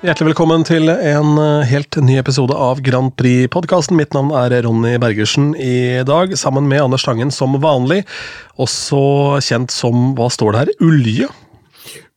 [0.00, 3.98] Hjertelig velkommen til en eh, helt ny episode av Grand Prix-podkasten.
[3.98, 7.98] Mitt navn er Ronny Bergersen i dag, sammen med Anders Tangen som vanlig.
[8.56, 9.02] Også
[9.44, 11.28] kjent som, hva står det her, Ulje?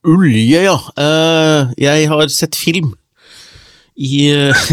[0.07, 0.77] Ulje, ja.
[0.95, 2.93] Uh, jeg har sett film
[3.99, 4.63] i uh,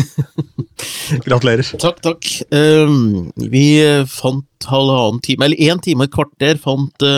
[1.27, 1.67] Gratulerer.
[1.83, 2.31] Takk, takk.
[2.55, 3.67] Uh, vi
[4.07, 7.11] fant halvannen time, eller én time og et kvarter, fant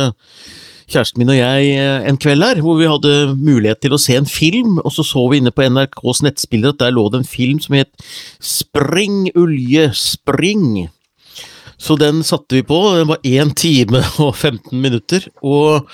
[0.92, 4.16] kjæresten min og jeg eh, en kveld her, hvor vi hadde mulighet til å se
[4.18, 7.28] en film, og så så vi inne på NRKs nettspiller at der lå det en
[7.28, 7.90] film som het
[8.42, 10.90] Spring, Ulje, spring.
[11.82, 15.88] Så den satte vi på, den var én time og 15 minutter, og,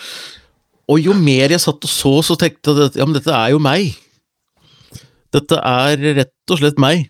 [0.89, 3.55] og jo mer jeg satt og så, så tenkte jeg at ja, men dette er
[3.55, 3.95] jo meg.
[5.35, 7.09] Dette er rett og slett meg.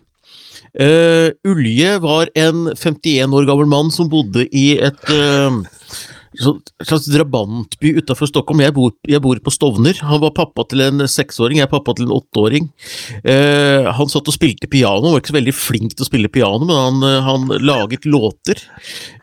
[0.77, 5.55] Uh, Ulje var en 51 år gammel mann som bodde i et uh,
[6.37, 8.61] slags drabantby utafor Stockholm.
[8.63, 9.97] Jeg bor, jeg bor, på Stovner.
[10.05, 12.69] Han var pappa til en seksåring, jeg er pappa til en åtteåring.
[13.23, 16.31] Eh, han satt og spilte piano, han var ikke så veldig flink til å spille
[16.31, 18.61] piano, men han, eh, han laget låter.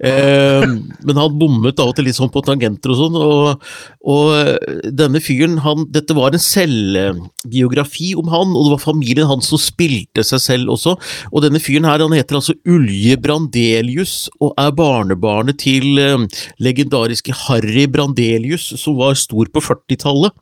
[0.00, 3.68] Eh, men han bommet av og til litt sånn på tangenter og sånn, og,
[4.06, 9.30] og eh, denne fyren, han, dette var en selvbiografi om han, og det var familien
[9.30, 10.96] hans som spilte seg selv også.
[11.30, 16.27] Og denne fyren her, han heter altså Ulje Brandelius, og er barnebarnet til eh,
[16.58, 20.33] legendariske legendariske Harry Brandelius, som var stor på 40-tallet.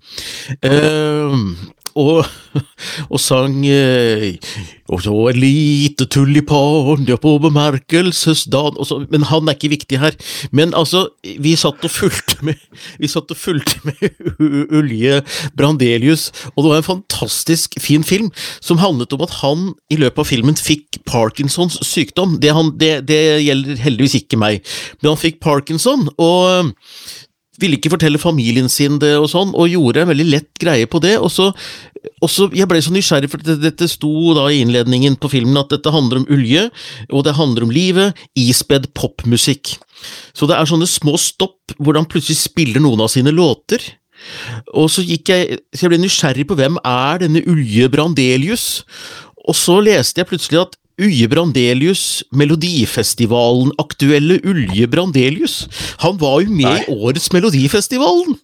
[0.63, 1.35] Eh,
[1.95, 2.27] og,
[3.13, 4.35] og, sang eh,
[4.91, 10.17] Og så et lite tulipan ja, på bemerkelsesdagen Men han er ikke viktig her.
[10.53, 12.61] Men altså, vi satt og fulgte med
[13.01, 14.11] Vi satt og fulgte med
[14.75, 15.23] Ulje
[15.57, 18.31] Brandelius, og det var en fantastisk fin film
[18.63, 22.39] som handlet om at han i løpet av filmen fikk Parkinsons sykdom.
[22.43, 24.65] Det, han, det, det gjelder heldigvis ikke meg,
[25.01, 26.73] men han fikk Parkinson, og
[27.63, 31.01] ville ikke fortelle familien sin det og sånn, og gjorde en veldig lett greie på
[31.03, 31.15] det.
[31.21, 31.51] Og så,
[32.25, 35.73] og Jeg ble så nysgjerrig, for dette, dette sto da i innledningen på filmen at
[35.73, 36.69] dette handler om Ulje,
[37.11, 39.77] og det handler om livet, ispedd popmusikk.
[40.37, 43.83] Så det er sånne små stopp hvor han plutselig spiller noen av sine låter.
[44.75, 48.83] Og så gikk jeg, så jeg ble nysgjerrig på hvem er denne Ulje Brandelius,
[49.45, 55.69] og så leste jeg plutselig at Uje Brandelius, Melodifestivalen-aktuelle Ulje Brandelius.
[56.05, 56.83] Han var jo med nei.
[56.83, 58.35] i årets Melodifestivalen!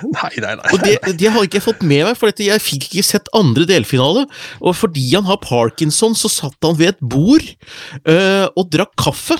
[0.00, 0.70] Nei, nei, nei.
[0.72, 3.64] Og det, det har ikke jeg fått med meg, for jeg fikk ikke sett andre
[3.68, 4.26] delfinale.
[4.62, 9.36] Og fordi han har parkinson, så satt han ved et bord øh, og drakk kaffe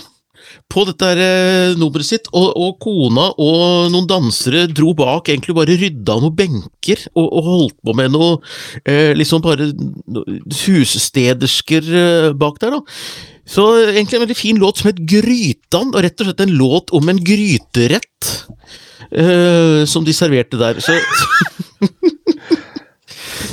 [0.71, 5.77] på dette eh, nummeret sitt, og, og, kona og noen dansere dro bak, egentlig bare
[5.81, 8.39] rydda noen benker og, og holdt på med noe
[8.85, 9.71] eh, liksom bare
[10.63, 12.83] husstedersker eh, bak der, da.
[13.51, 16.93] Så egentlig en veldig fin låt som het Grytan, og rett og slett en låt
[16.95, 18.29] om en gryterett
[19.11, 20.79] eh, som de serverte der.
[20.85, 20.95] Så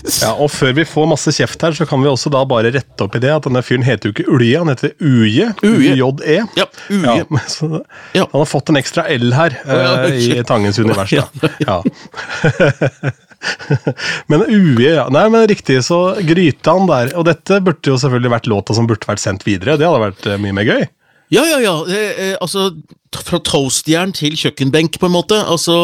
[0.24, 3.06] Ja, og Før vi får masse kjeft her, så kan vi også da bare rette
[3.06, 5.52] opp i det at denne fyren heter jo ikke Ulje, han heter Uje.
[5.64, 6.40] UJE.
[6.58, 7.16] Ja, Uje.
[7.22, 7.70] Ja, så,
[8.16, 8.26] ja.
[8.32, 11.14] Han har fått en ekstra L her uh, i Tangens univers.
[11.14, 11.52] Da.
[11.68, 11.82] Ja.
[14.32, 15.08] men Uje, ja.
[15.14, 17.14] Nei, men riktig, så gryta han der.
[17.18, 19.78] Og dette burde jo selvfølgelig vært låta som burde vært sendt videre.
[19.80, 20.88] Det hadde vært uh, mye mer gøy.
[21.34, 21.76] Ja, ja, ja.
[21.92, 22.70] Eh, eh, altså
[23.28, 25.36] Fra toastjern til kjøkkenbenk, på en måte.
[25.44, 25.76] Altså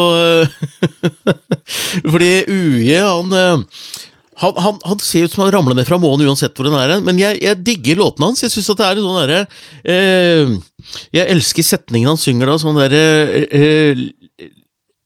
[2.13, 3.35] Fordi Uje, han
[4.41, 6.95] han, han, han, ser ut som han ramler ned fra månen uansett hvor den er.
[7.05, 8.43] Men jeg, jeg digger låtene hans.
[8.45, 9.41] Jeg synes at det er sånn derre
[9.83, 10.53] eh,
[11.15, 13.03] Jeg elsker setningen han synger da, sånn derre
[13.45, 14.03] eh,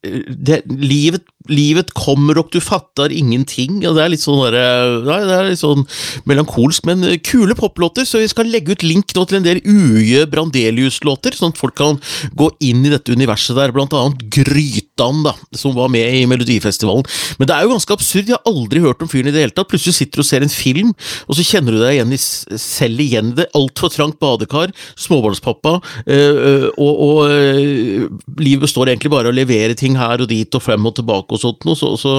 [0.07, 3.79] eh, livet livet kommer, og du fatter ingenting.
[3.87, 5.85] og Det er litt sånn, der, det er litt sånn
[6.27, 8.07] melankolsk, men kule poplåter.
[8.07, 11.77] Så vi skal legge ut link nå til en del Uje Brandelius-låter, sånn at folk
[11.77, 12.01] kan
[12.37, 13.73] gå inn i dette universet der.
[13.75, 17.07] Blant annet Grytan, da, som var med i Melodifestivalen.
[17.39, 18.27] Men det er jo ganske absurd.
[18.27, 19.69] Jeg har aldri hørt om fyren i det hele tatt.
[19.71, 20.93] Plutselig sitter du og ser en film,
[21.27, 23.49] og så kjenner du deg igjen i, selv igjen i det.
[23.57, 25.77] Altfor trangt badekar, småbarnspappa,
[26.11, 28.07] øh, og, og øh,
[28.41, 31.26] livet består egentlig bare av å levere ting her og dit og frem og tilbake
[31.33, 32.13] og sånt noe, så, så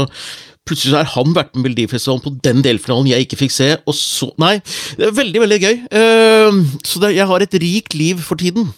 [0.68, 4.30] plutselig har han vært med Melodifestivalen på den delfinalen jeg ikke fikk se, og så
[4.40, 4.58] Nei,
[4.98, 5.80] det er veldig, veldig gøy.
[5.88, 8.68] Uh, så det, jeg har et rikt liv for tiden.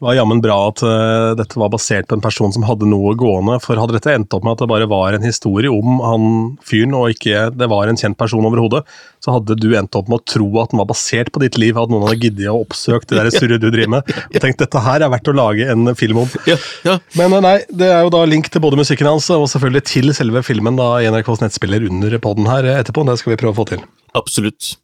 [0.00, 3.10] Det var jammen bra at uh, dette var basert på en person som hadde noe
[3.20, 3.58] gående.
[3.60, 6.22] For hadde dette endt opp med at det bare var en historie om han
[6.64, 8.80] fyren, og ikke det var en kjent person overhodet,
[9.20, 11.76] så hadde du endt opp med å tro at den var basert på ditt liv.
[11.76, 14.14] At noen hadde giddet å oppsøke det der surret du driver med.
[14.30, 16.32] Og tenkt dette her er verdt å lage en film om.
[16.48, 16.56] Ja,
[16.88, 16.96] ja.
[17.20, 20.14] Men uh, nei, det er jo da link til både musikken hans og selvfølgelig til
[20.16, 23.04] selve filmen da i NRKs nettspiller under poden her etterpå.
[23.04, 23.84] Det skal vi prøve å få til.
[24.16, 24.78] Absolutt.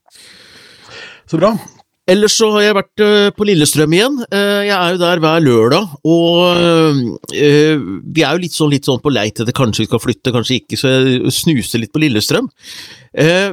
[1.25, 1.55] Så bra.
[2.07, 4.19] Ellers så har jeg vært øh, på Lillestrøm igjen.
[4.31, 6.61] Eh, Jeg er jo der hver lørdag, og
[7.35, 7.81] øh,
[8.15, 10.61] vi er jo litt sånn, litt sånn på leit etter kanskje vi skal flytte, kanskje
[10.61, 12.47] ikke, så jeg snuser litt på Lillestrøm.
[13.19, 13.51] Eh,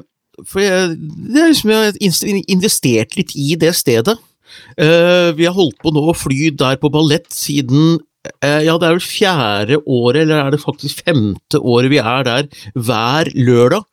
[0.50, 0.94] For jeg,
[1.34, 4.16] det er liksom, jeg har investert litt i det stedet.
[4.78, 8.00] Eh, Vi har holdt på nå å fly der på ballett siden
[8.42, 12.26] eh, ja, det er vel fjerde året, eller er det faktisk femte året vi er
[12.30, 13.86] der hver lørdag.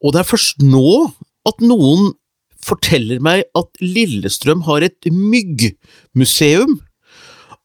[0.00, 1.12] Og det er først nå
[1.48, 2.12] at noen
[2.66, 6.78] forteller meg at Lillestrøm har et myggmuseum,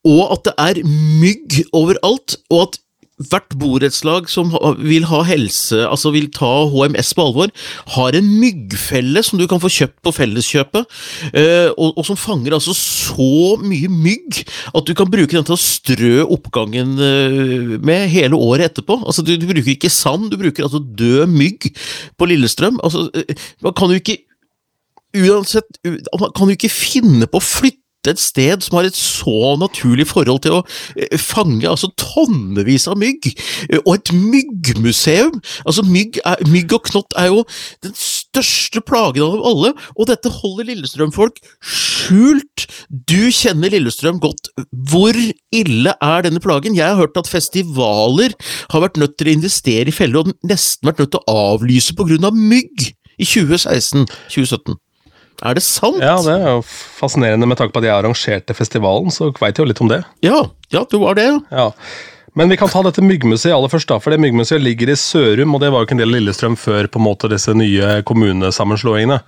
[0.05, 2.81] og at det er mygg overalt, og at
[3.23, 4.49] hvert borettslag som
[4.83, 7.53] vil ha helse, altså vil ta HMS på alvor,
[7.95, 10.97] har en myggfelle som du kan få kjøpt på Felleskjøpet,
[11.31, 14.41] eh, og, som fanger altså så mye mygg
[14.75, 18.99] at du kan bruke den til å strø oppgangen eh, med hele året etterpå.
[19.05, 21.71] Altså, du, du bruker ikke sand, du bruker altså død mygg
[22.19, 22.81] på Lillestrøm.
[22.83, 24.19] Altså, eh, man kan jo ikke
[25.15, 25.81] uansett
[26.19, 27.81] Man kan jo ikke finne på å flytte
[28.11, 30.61] et sted som har et så naturlig forhold til å
[30.93, 33.31] eh, fange altså tonnevis av mygg,
[33.69, 35.39] eh, og et myggmuseum.
[35.65, 37.43] Altså mygg, er, mygg og knott er jo
[37.85, 42.67] den største plagen av alle, og dette holder Lillestrøm-folk skjult.
[42.89, 44.51] Du kjenner Lillestrøm godt.
[44.69, 46.77] Hvor ille er denne plagen?
[46.77, 48.35] Jeg har hørt at festivaler
[48.73, 51.97] har vært nødt til å investere i feller, og nesten vært nødt til å avlyse
[51.97, 54.75] på grunn av mygg i 2016-2017.
[55.43, 55.99] Er det sant?
[55.99, 59.65] Ja, det er jo fascinerende med tanke på at jeg arrangerte festivalen, så veit jeg
[59.65, 60.03] jo litt om det.
[60.23, 61.27] Ja, ja, du var det.
[61.51, 61.71] Ja.
[62.35, 65.53] Men vi kan ta dette myggmuseet aller først, da, for det myggmuseet ligger i Sørum,
[65.55, 68.01] og det var jo ikke en del av Lillestrøm før på en måte disse nye
[68.03, 69.21] kommunesammenslåingene.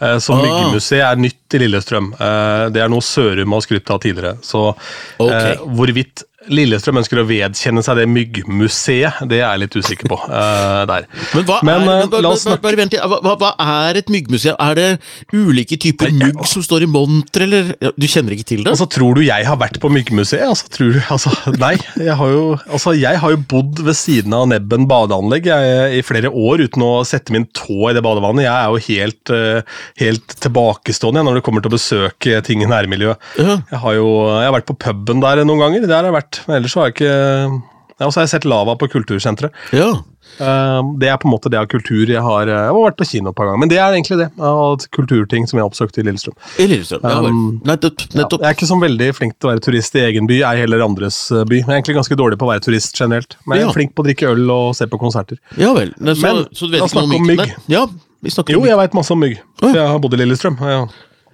[0.00, 0.42] Eh, Så Ah.
[0.42, 2.12] myggmuseet er nytt i Lillestrøm.
[2.20, 4.38] Eh, Det er noe Sørum har skrytt av tidligere.
[4.42, 4.74] Så
[5.20, 6.22] eh, hvorvidt
[6.52, 11.06] Lillestrøm ønsker å vedkjenne seg det myggmuseet, det er jeg litt usikker på Uh, der.
[11.34, 13.54] Men hva Men, er, eh, men, bare, bare, vent hva, hva-
[13.88, 14.56] er et myggmuseum?
[14.60, 14.86] Er det
[15.32, 18.72] ulike typer mygg som står i monter, eller Du kjenner ikke til det?
[18.74, 20.42] Altså, Tror du jeg har vært på myggmuseet?
[20.48, 21.74] Altså, tror du, altså, nei.
[21.96, 26.04] Jeg har, jo, altså, jeg har jo bodd ved siden av Nebben badeanlegg jeg, i
[26.06, 28.44] flere år uten å sette min tå i det badevannet.
[28.46, 32.70] Jeg er jo helt, eh, helt tilbakestående når det kommer til å besøke ting i
[32.70, 33.16] nærmiljøet.
[33.38, 33.58] Ja.
[33.72, 36.37] Jeg har jo jeg har vært på puben der noen ganger, der har jeg vært,
[36.46, 37.62] men ellers så har jeg ikke
[37.98, 39.50] ja, Og så har jeg sett Lava på Kultursenteret.
[39.72, 39.90] ja.
[40.38, 43.06] Eh, Det er på en måte det av kultur jeg har Jeg har vært på
[43.08, 45.96] kino et par ganger, men det er egentlig det av kulturting som jeg har oppsøkt
[45.98, 46.34] i Lillestrøm.
[46.60, 47.00] I Lillestrøm.
[47.02, 47.22] Ja.
[47.24, 48.04] Um, nettopp.
[48.12, 48.40] Ja, nettopp.
[48.44, 50.84] jeg er ikke så veldig flink til å være turist i egen by, ei heller
[50.84, 51.56] andres eh, by.
[51.62, 53.34] Jeg er egentlig ganske dårlig på å være turist generelt.
[53.46, 53.70] Men jeg Ja.
[53.70, 55.38] er flink på å drikke øl og se på konserter.
[55.56, 55.90] Ja vel.
[55.96, 57.54] Så, Men, så du vet la oss om snakke om mygg?
[57.72, 57.86] Ja,
[58.22, 58.70] vi snakker Jo, om mygg.
[58.76, 59.38] jeg veit masse om mygg.
[59.64, 60.60] Jeg har bodd i Lillestrøm.
[60.60, 60.86] Ja.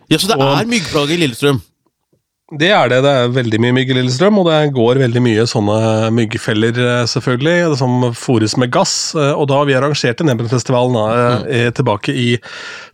[0.08, 1.60] Ja, så det og- er myggplager i Lillestrøm?
[2.52, 2.98] Det er det.
[3.00, 7.06] Det er veldig mye mygg i Lillestrøm, og det går veldig mye sånne myggfeller, eh,
[7.08, 9.14] selvfølgelig, som fôres med gass.
[9.16, 12.36] eh, Og da vi arrangerte Nebbenfestivalen da, eh, tilbake i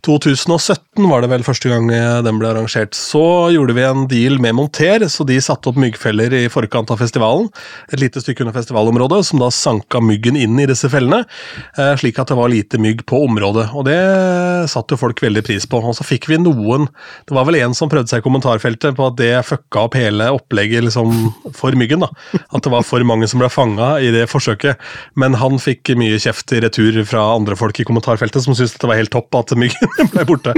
[0.07, 2.95] 2017, var det vel første gang eh, den ble arrangert.
[2.95, 6.99] Så gjorde vi en deal med Monter, så de satte opp myggfeller i forkant av
[6.99, 7.51] festivalen.
[7.93, 11.25] Et lite stykke under festivalområdet, som da sanka myggen inn i disse fellene,
[11.77, 13.75] eh, slik at det var lite mygg på området.
[13.75, 13.99] Og det
[14.71, 15.83] satte jo folk veldig pris på.
[15.83, 16.87] Og så fikk vi noen
[17.27, 20.29] Det var vel en som prøvde seg i kommentarfeltet på at det fucka opp hele
[20.35, 21.13] opplegget liksom,
[21.57, 22.05] for myggen.
[22.05, 22.11] da.
[22.51, 24.81] At det var for mange som ble fanga i det forsøket.
[25.21, 28.91] Men han fikk mye kjeft i retur fra andre folk i kommentarfeltet som syntes det
[28.91, 30.57] var helt topp at myggen ble borte.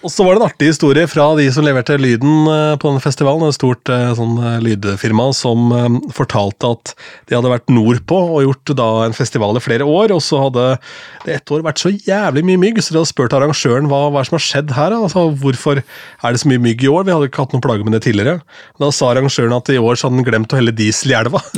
[0.00, 3.02] Og så var det en artig historie fra de som leverte lyden eh, på denne
[3.04, 3.44] festivalen.
[3.50, 5.68] Et stort eh, sånn eh, lydfirma som
[6.16, 6.94] fortalte at
[7.28, 10.14] de hadde vært nordpå og gjort da en festival i flere år.
[10.16, 10.66] Og så hadde
[11.26, 14.24] det ett år vært så jævlig mye mygg, så de hadde spurt arrangøren hva, hva
[14.24, 14.96] som har skjedd her.
[14.96, 17.04] Altså, hvorfor er det så mye mygg i år?
[17.04, 18.40] Vi hadde ikke hatt noen plager med det tidligere.
[18.80, 21.44] Da sa arrangøren at i år så hadde han glemt å helle diesel i elva.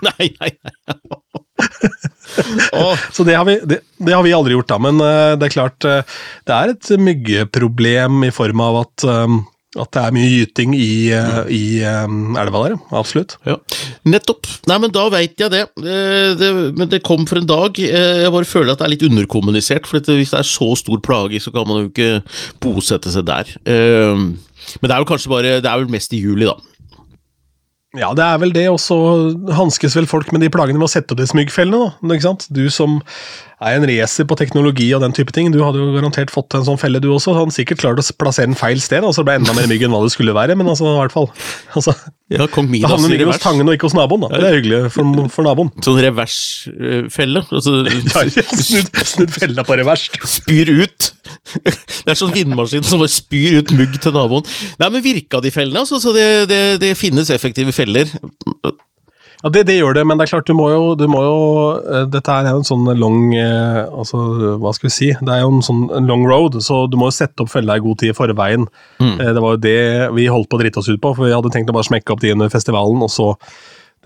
[0.00, 1.40] Nei, nei, nei.
[3.14, 4.80] Så det har, vi, det, det har vi aldri gjort, da.
[4.82, 9.36] Men eh, det er klart eh, det er et myggeproblem i form av at, eh,
[9.80, 10.92] at det er mye gyting i,
[11.54, 12.76] i um, elva der.
[12.96, 13.36] Absolutt.
[13.46, 13.58] ja.
[14.08, 14.48] Nettopp.
[14.70, 15.64] Nei, men da veit jeg det.
[15.78, 16.50] Det.
[16.78, 17.78] Men det kom for en dag.
[17.78, 21.42] Jeg bare føler at det er litt underkommunisert, for hvis det er så stor plage,
[21.42, 22.24] så kan man jo ikke
[22.64, 23.54] bosette seg der.
[23.64, 26.58] Men det er jo kanskje bare Det er vel mest i juli, da.
[27.98, 28.96] Ja, det er vel det, og så
[29.56, 31.90] hanskes vel folk med de plagene med å sette opp de smyggfellene.
[31.98, 32.46] da, ikke sant?
[32.54, 33.00] Du som
[33.60, 36.64] er en racer på teknologi og den type ting, du hadde jo garantert fått en
[36.64, 37.30] sånn felle du også.
[37.30, 39.68] så han sikkert klarte å plassere den feil sted, og så ble det enda mer
[39.70, 40.56] mygg enn hva det skulle være.
[40.56, 41.28] Men altså, i hvert fall.
[41.80, 41.94] Altså,
[42.30, 43.40] Ja, Kong da Midas havner i myggen hos.
[43.42, 44.28] Tangen og ikke hos naboen, da.
[44.38, 45.70] Det er hyggelig for, for naboen.
[45.84, 47.42] Sånn reversfelle.
[47.50, 47.76] Altså,
[48.40, 50.08] Ja, snudd, snudd fella på revers.
[50.24, 51.10] spyr ut.
[51.64, 54.46] Det er sånn vindmaskin som bare spyr ut mugg til naboen.
[54.80, 55.82] Nei, men virka de fellene?
[55.84, 58.08] Altså, så det, det, det finnes effektive feller?
[59.40, 61.36] Ja, det, det gjør det, men det er klart du må jo, du må jo
[61.80, 64.20] eh, Dette er jo en sånn long eh, altså,
[64.60, 65.08] Hva skal vi si?
[65.16, 67.78] Det er jo en sånn en long road, så du må jo sette opp fella
[67.78, 68.68] i god tid i forveien.
[69.00, 69.14] Mm.
[69.16, 69.78] Eh, Det var jo det
[70.18, 72.12] vi holdt på å drite oss ut på, for vi hadde tenkt å bare smekke
[72.12, 73.30] opp de under festivalen, og så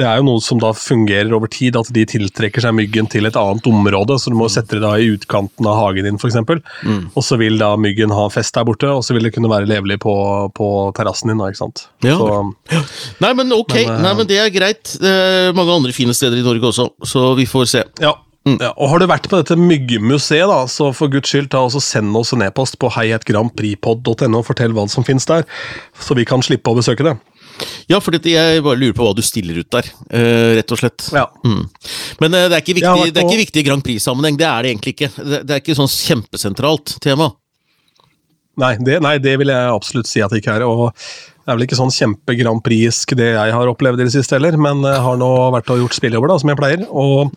[0.00, 3.28] det er jo noe som da fungerer over tid, at de tiltrekker seg myggen til
[3.28, 4.16] et annet område.
[4.18, 6.40] Så du må sette det da i utkanten av hagen din, f.eks.
[6.82, 7.04] Mm.
[7.14, 9.70] Og så vil da myggen ha fest der borte, og så vil det kunne være
[9.70, 10.14] levelig på,
[10.58, 11.38] på terrassen din.
[11.38, 11.86] da, ikke sant?
[12.02, 12.18] Ja.
[12.18, 12.82] Så,
[13.22, 14.96] Nei, men ok, Men, eh, Nei, men det er greit.
[14.98, 17.88] Det er mange andre fine steder i Norge også, så vi får se.
[18.02, 18.16] ja.
[18.44, 21.70] Ja, og Har du vært på dette myggmuseet, da, så for guds skyld ta og
[21.72, 25.46] så send oss en e-post på heietgrandprixpod.no og fortell hva som finnes der,
[25.96, 27.14] så vi kan slippe å besøke det.
[27.90, 31.06] Ja, for jeg bare lurer på hva du stiller ut der, eh, rett og slett.
[31.14, 31.26] Ja.
[31.44, 31.62] Mm.
[32.23, 34.38] Men eh, det, er ikke viktig, det er ikke viktig i Grand Prix-sammenheng.
[34.40, 35.11] Det er det egentlig ikke.
[35.18, 37.30] Det, det er ikke sånn kjempesentralt tema.
[38.62, 40.66] Nei det, nei, det vil jeg absolutt si at det ikke er.
[40.66, 40.94] og
[41.44, 44.56] Det er vel ikke sånn kjempe-Grand Prix-sk det jeg har opplevd i det siste heller,
[44.56, 46.84] men jeg har nå vært og gjort spilljobber, da, som jeg pleier.
[46.88, 47.34] Og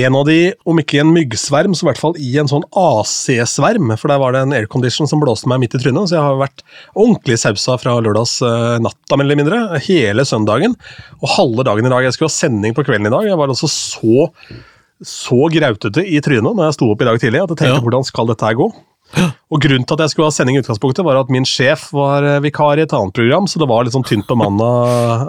[0.00, 0.36] en av de,
[0.70, 4.22] om ikke i en myggsverm, så i hvert fall i en sånn AC-sverm, for der
[4.22, 6.62] var det en aircondition som blåste meg midt i trynet, så jeg har vært
[6.94, 10.78] ordentlig sausa fra lørdags uh, natta, mer eller mindre, hele søndagen.
[11.18, 12.06] Og halve dagen i dag.
[12.06, 13.26] Jeg skulle ha sending på kvelden i dag.
[13.32, 14.30] Jeg var altså så
[15.00, 17.84] så grautete i trynet når jeg sto opp i dag tidlig at jeg tenkte Ja.
[17.84, 18.66] hvordan skal dette her gå?
[19.50, 22.22] Og Grunnen til at jeg skulle ha sending i utgangspunktet, var at min sjef var
[22.22, 24.68] eh, vikar i et annet program, så det var litt sånn tynt bemanna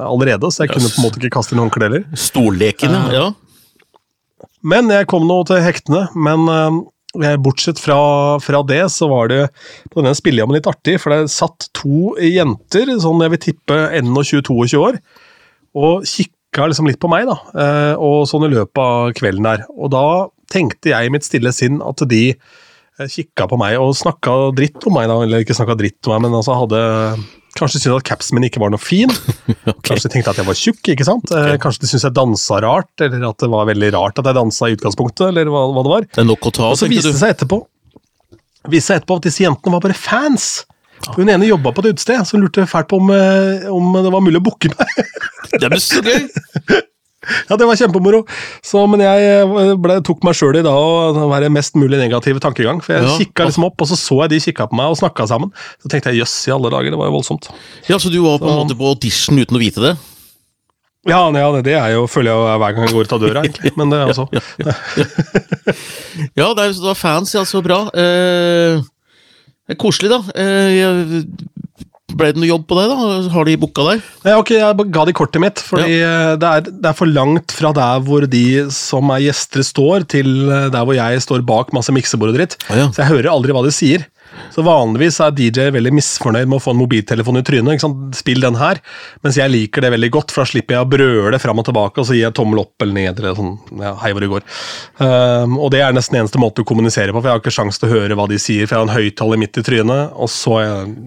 [0.06, 2.04] allerede, så jeg kunne på en måte ikke kaste inn håndkle heller.
[2.14, 3.04] Stolleken, ja.
[3.16, 3.28] ja.
[4.62, 6.04] Men jeg kom nå til hektene.
[6.14, 7.98] Men eh, bortsett fra,
[8.44, 9.42] fra det, så var det
[9.90, 14.78] på denne spillejammen litt artig, for det satt to jenter, sånn jeg vil tippe 21-22
[14.80, 15.02] år,
[15.82, 17.40] og kikka liksom litt på meg, da.
[17.58, 19.66] eh, Og sånn i løpet av kvelden der.
[19.74, 20.06] Og da
[20.52, 22.60] tenkte jeg i mitt stille sinn at de eh,
[23.10, 25.20] kikka på meg og snakka dritt om meg, da.
[25.26, 26.82] Eller ikke snakka dritt om meg, men altså hadde
[27.52, 29.12] Kanskje syntes at capsen min ikke var noe fin.
[29.86, 30.80] Kanskje de tenkte at jeg var tjukk.
[30.94, 31.28] ikke sant?
[31.28, 31.58] Okay.
[31.60, 34.70] Kanskje de syntes jeg dansa rart, eller at det var veldig rart at jeg dansa
[34.70, 35.26] i utgangspunktet.
[35.28, 36.08] eller hva, hva det var.
[36.16, 37.60] Det ta, Og så viste det seg etterpå
[38.70, 40.52] viste seg etterpå at disse jentene var bare fans.
[41.16, 44.14] Hun ene jobba på et utested, så hun lurte fælt på om, eh, om det
[44.14, 45.02] var mulig å booke meg.
[45.58, 46.30] Det er så gøy!
[47.50, 48.24] ja, det var kjempemoro.
[48.66, 52.40] Så, men jeg eh, ble, tok meg sjøl i da å være mest mulig negativ
[52.42, 52.82] tankegang.
[52.82, 53.18] For jeg Ja.
[53.18, 55.52] kikka liksom opp, og så så jeg de kikka på meg og snakka sammen.
[55.84, 57.52] Så tenkte jeg jøss i alle dager, det var jo voldsomt.
[57.90, 59.94] Ja, Så du var på en måte på audition uten å vite det?
[61.10, 63.42] Ja, ja det- det er jo, føler jeg hver gang jeg går ut av døra,
[63.42, 63.72] egentlig.
[63.78, 65.74] Men det er altså Ja, ja, ja.
[66.38, 67.42] ja det er, så du har fans, ja.
[67.48, 67.80] Så bra.
[67.98, 68.82] Eh,
[69.70, 70.20] det koselig, da.
[70.36, 71.24] Eh, jeg-
[72.18, 73.18] ble det noe jobb på deg, da?
[73.34, 74.06] Har de booka deg?
[74.28, 76.14] Ja, ok, Jeg ga de kortet mitt, fordi ja.
[76.40, 80.32] det, er, det er for langt fra der hvor de som er gjester står, til
[80.48, 82.58] eh, der hvor jeg står bak masse miksebord og dritt.
[82.70, 82.90] Ah, ja.
[82.92, 84.08] Så jeg hører aldri hva de sier.
[84.52, 87.86] Så Vanligvis er DJ veldig misfornøyd med å få en mobiltelefon i trynet.
[88.18, 88.82] Spill den her.
[89.26, 92.02] Mens jeg liker det veldig godt, for da slipper jeg å brøle fram og tilbake,
[92.02, 94.46] og så gir jeg tommel opp eller ned, eller sånn, ja, hei hvor det går.
[95.02, 97.82] Um, og det er nesten eneste måte å kommunisere på, for jeg har ikke sjans
[97.82, 100.32] til å høre hva de sier, for jeg har en høyttaler midt i trynet, og
[100.32, 100.60] så,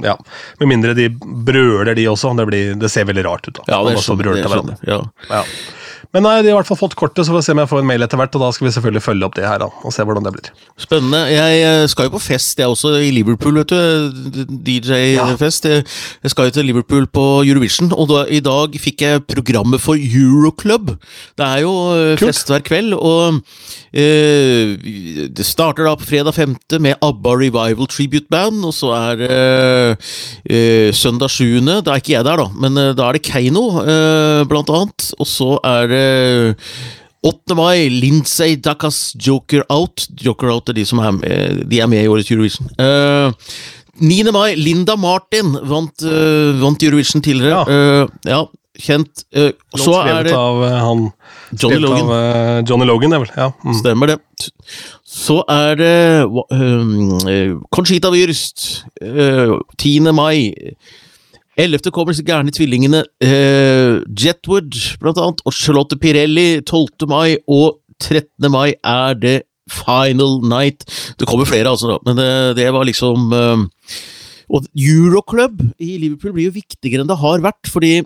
[0.04, 0.19] ja,
[0.61, 3.69] med mindre de brøler de også, det, blir, det ser veldig rart ut da.
[3.71, 4.78] Ja, det er sånn, det.
[4.88, 5.00] Ja.
[5.31, 5.45] Ja.
[6.14, 7.71] Men nei, de har i hvert fall fått kortet, så får vi se om jeg
[7.73, 9.66] får en mail etter hvert, og da skal vi selvfølgelig følge opp det her da,
[9.83, 10.50] og se hvordan det blir.
[10.78, 11.25] Spennende.
[11.33, 14.54] Jeg eh, skal jo på fest, jeg også, i Liverpool, vet du.
[14.68, 15.66] DJ-fest.
[15.66, 15.83] Jeg
[16.25, 19.99] jeg skal jo til Liverpool på Eurovision, og da, i dag fikk jeg programmet for
[19.99, 20.94] Euroclub.
[21.35, 22.28] Det er jo eh, Kult.
[22.30, 23.40] fest hver kveld, og
[23.90, 24.78] eh,
[25.35, 26.56] det starter da på fredag 5.
[26.85, 29.33] med ABBA Revival Tribute Band, og så er det
[30.47, 31.59] eh, søndag 7.
[31.83, 35.11] Da er ikke jeg der, da, men eh, da er det Keiino, eh, blant annet.
[35.18, 36.03] Og så er det
[37.25, 37.54] 8.
[37.56, 40.08] mai, Lindsay Dakas Joker Out.
[40.20, 42.68] Joker Out er de som er med, de er med i årets Eurovision.
[42.76, 43.32] Uh,
[44.04, 44.18] 9.
[44.34, 47.64] mai, Linda Martin vant, uh, vant Eurovision tidligere.
[47.64, 48.04] Ja.
[48.04, 48.44] Uh, ja
[48.80, 49.25] kjent.
[49.37, 51.04] Uh, så er det av eh, han
[51.54, 52.08] Johnny Logan.
[52.08, 53.32] Av, eh, Johnny Logan, er vel.
[53.37, 53.50] Ja.
[53.62, 53.76] Mm.
[53.78, 54.18] Stemmer det.
[55.06, 55.96] Så er det
[56.26, 58.84] um, eh, Conchita Wurst.
[59.00, 60.12] eh, 10.
[60.12, 60.52] mai.
[61.61, 61.90] 11.
[61.94, 67.06] kommer disse gærne tvillingene uh, Jetwood, blant annet, og Charlotte Pirelli 12.
[67.11, 68.50] mai, og 13.
[68.50, 69.37] mai er det
[69.70, 70.84] Final Night.
[71.18, 73.62] Det kommer flere, altså, da, men det, det var liksom uh,
[74.52, 78.02] Og Euroclub i Liverpool blir jo viktigere enn det har vært, fordi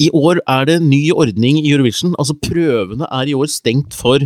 [0.00, 2.14] i år er det ny ordning i Eurovision.
[2.18, 4.24] Altså Prøvene er i år stengt for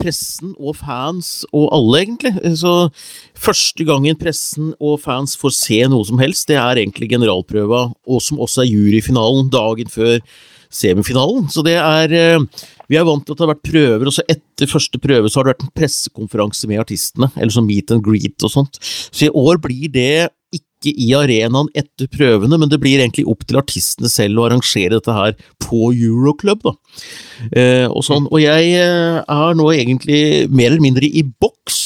[0.00, 2.34] pressen og fans og alle, egentlig.
[2.60, 2.74] Så
[3.34, 8.22] første gangen pressen og fans får se noe som helst, det er egentlig generalprøva, og
[8.22, 10.20] som også er juryfinalen dagen før
[10.74, 11.48] semifinalen.
[11.50, 14.24] Så det er eh, Vi er vant til at det har vært prøver, og så
[14.28, 18.04] etter første prøve så har det vært en pressekonferanse med artistene, eller sånn meet and
[18.04, 18.76] greet og sånt.
[18.82, 20.28] Så i år blir det
[20.84, 24.98] ikke i arenaen etter prøvene, men det blir egentlig opp til artistene selv å arrangere
[24.98, 26.64] dette her på Euroclub.
[26.64, 26.74] da.
[27.50, 28.28] Eh, og, sånn.
[28.30, 30.22] og jeg eh, er nå egentlig
[30.52, 31.82] mer eller mindre i boks.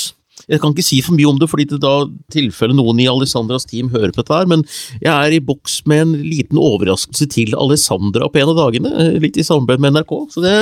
[0.48, 3.68] Jeg kan ikke si for mye om det, fordi det da tilfelle noen i Alessandras
[3.68, 4.64] team hører på dette her, men
[5.02, 9.18] jeg er i boks med en liten overraskelse til Alessandra på en av dagene, eh,
[9.20, 10.14] litt i samarbeid med NRK.
[10.32, 10.56] Så det,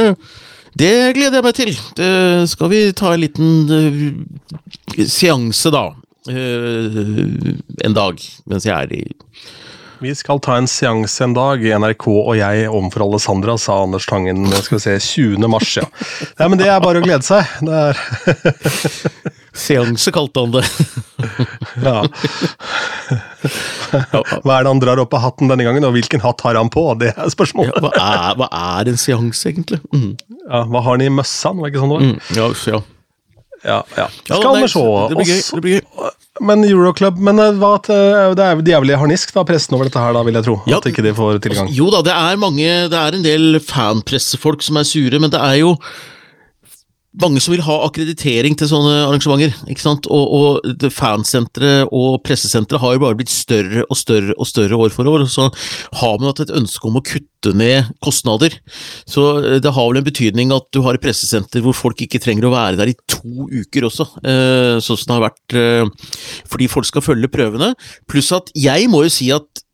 [0.76, 1.76] det gleder jeg meg til.
[1.96, 2.10] Det
[2.50, 5.86] skal vi ta en liten uh, seanse, da.
[6.26, 7.54] Uh,
[7.86, 9.04] en dag, mens jeg er i
[10.02, 14.44] Vi skal ta en seanse en dag, NRK og jeg overfor Alessandra, sa Anders Tangen
[14.58, 15.46] skal vi se, 20.
[15.48, 15.70] mars.
[15.78, 15.86] ja.
[16.40, 17.46] Nei, men Det er bare å glede seg.
[17.64, 17.96] Det er
[19.56, 20.66] Seanse, kalte han det.
[21.86, 22.02] Ja.
[24.42, 26.68] Hva er det han drar opp av hatten denne gangen, og hvilken hatt har han
[26.72, 26.82] på?
[27.00, 27.76] Det er Ja, spørsmålet.
[27.84, 28.48] hva, er, hva
[28.80, 29.78] er en seanse, egentlig?
[29.94, 30.12] Mm.
[30.44, 31.52] Ja, hva har han i møssa?
[31.56, 32.06] Var ikke sånn det var?
[32.10, 32.18] Mm.
[32.36, 32.80] Ja, ja.
[33.66, 34.06] Ja, ja.
[34.30, 34.84] Ja, Skal vi se.
[35.10, 35.38] Det blir gøy.
[35.42, 36.10] Også- Det blir gøy.
[36.46, 39.88] Men Euroclub Men eh, hva, at, eh, det er jo djevelig harnisk, da, pressen over
[39.88, 40.56] dette her, da, vil jeg tro.
[40.68, 40.76] Ja.
[40.78, 41.70] At ikke de får tilgang.
[41.72, 45.40] Jo da, det er mange Det er en del fanpressefolk som er sure, men det
[45.40, 45.76] er jo
[47.22, 49.54] mange som vil ha akkreditering til sånne arrangementer.
[49.70, 50.08] ikke sant?
[50.12, 54.92] Og, og fansenteret og pressesenteret har jo bare blitt større og større og større år
[54.94, 55.24] for år.
[55.24, 55.48] og Så
[56.00, 58.58] har man hatt et ønske om å kutte ned kostnader.
[59.08, 62.20] Så eh, det har vel en betydning at du har et pressesenter hvor folk ikke
[62.22, 66.10] trenger å være der i to uker også, eh, sånn som det har vært eh,
[66.50, 67.72] fordi folk skal følge prøvene.
[68.10, 69.64] Pluss at jeg må jo si at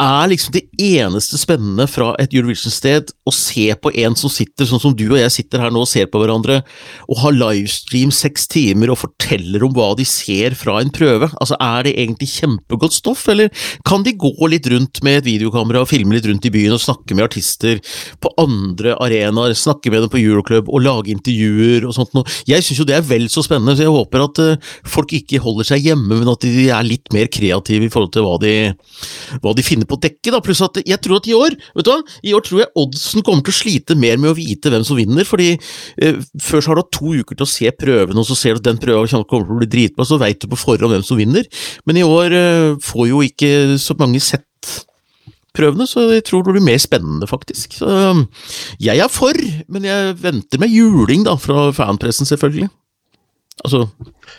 [0.00, 4.80] er liksom det eneste spennende fra et Eurovision-sted å se på en som sitter sånn
[4.82, 6.60] som du og jeg sitter her nå og ser på hverandre,
[7.08, 11.28] og har livestream seks timer og forteller om hva de ser fra en prøve.
[11.38, 13.50] Altså, Er det egentlig kjempegodt stoff, eller
[13.86, 16.82] kan de gå litt rundt med et videokamera og filme litt rundt i byen og
[16.82, 17.78] snakke med artister
[18.20, 22.26] på andre arenaer, snakke med dem på Euroclub og lage intervjuer og sånt noe?
[22.48, 25.42] Jeg syns jo det er vel så spennende, så jeg håper at eh, folk ikke
[25.42, 28.54] holder seg hjemme, men at de er litt mer kreative i forhold til hva de,
[29.42, 30.32] hva de finner på dekket.
[30.34, 32.72] da, pluss at Jeg tror at i år vet du hva, i år tror jeg
[32.82, 35.26] oddsen kommer til å slite mer med å vite hvem som vinner.
[35.28, 38.38] fordi eh, Før så har du hatt to uker til å se prøvene, og så
[38.38, 40.94] ser du at den prøven kommer til å bli dritbra, så veit du på forhånd
[40.94, 41.48] hvem som vinner.
[41.86, 44.46] Men i år eh, får jo ikke så mange sett
[45.56, 47.76] prøvene, så jeg tror det blir mer spennende, faktisk.
[47.76, 48.24] Så um,
[48.80, 49.36] jeg er for,
[49.72, 52.70] men jeg venter med juling da, fra fanpressen, selvfølgelig.
[53.62, 53.84] Altså,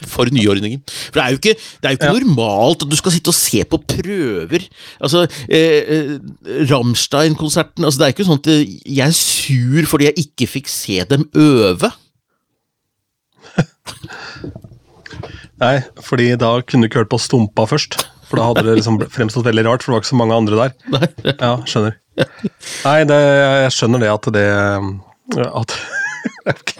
[0.10, 0.82] for nyordningen.
[0.90, 2.16] For det er jo ikke, det er jo ikke Ja.
[2.20, 4.66] normalt at du skal sitte og se på prøver.
[5.00, 6.12] Altså, eh, eh,
[6.72, 8.66] Rammstein-konserten altså Det er ikke sånn at eh,
[9.00, 11.92] jeg er sur fordi jeg ikke fikk se dem øve.
[15.64, 17.92] Nei, fordi da kunne du ikke hørt på Stumpa først.
[18.28, 20.58] For da hadde det liksom fremstått veldig rart, for det var ikke så mange andre
[20.58, 20.72] der.
[20.96, 21.08] Nei.
[21.38, 21.94] Ja, skjønner.
[22.18, 24.48] Nei, det, jeg skjønner det at det
[25.54, 25.76] at,
[26.54, 26.74] Ok.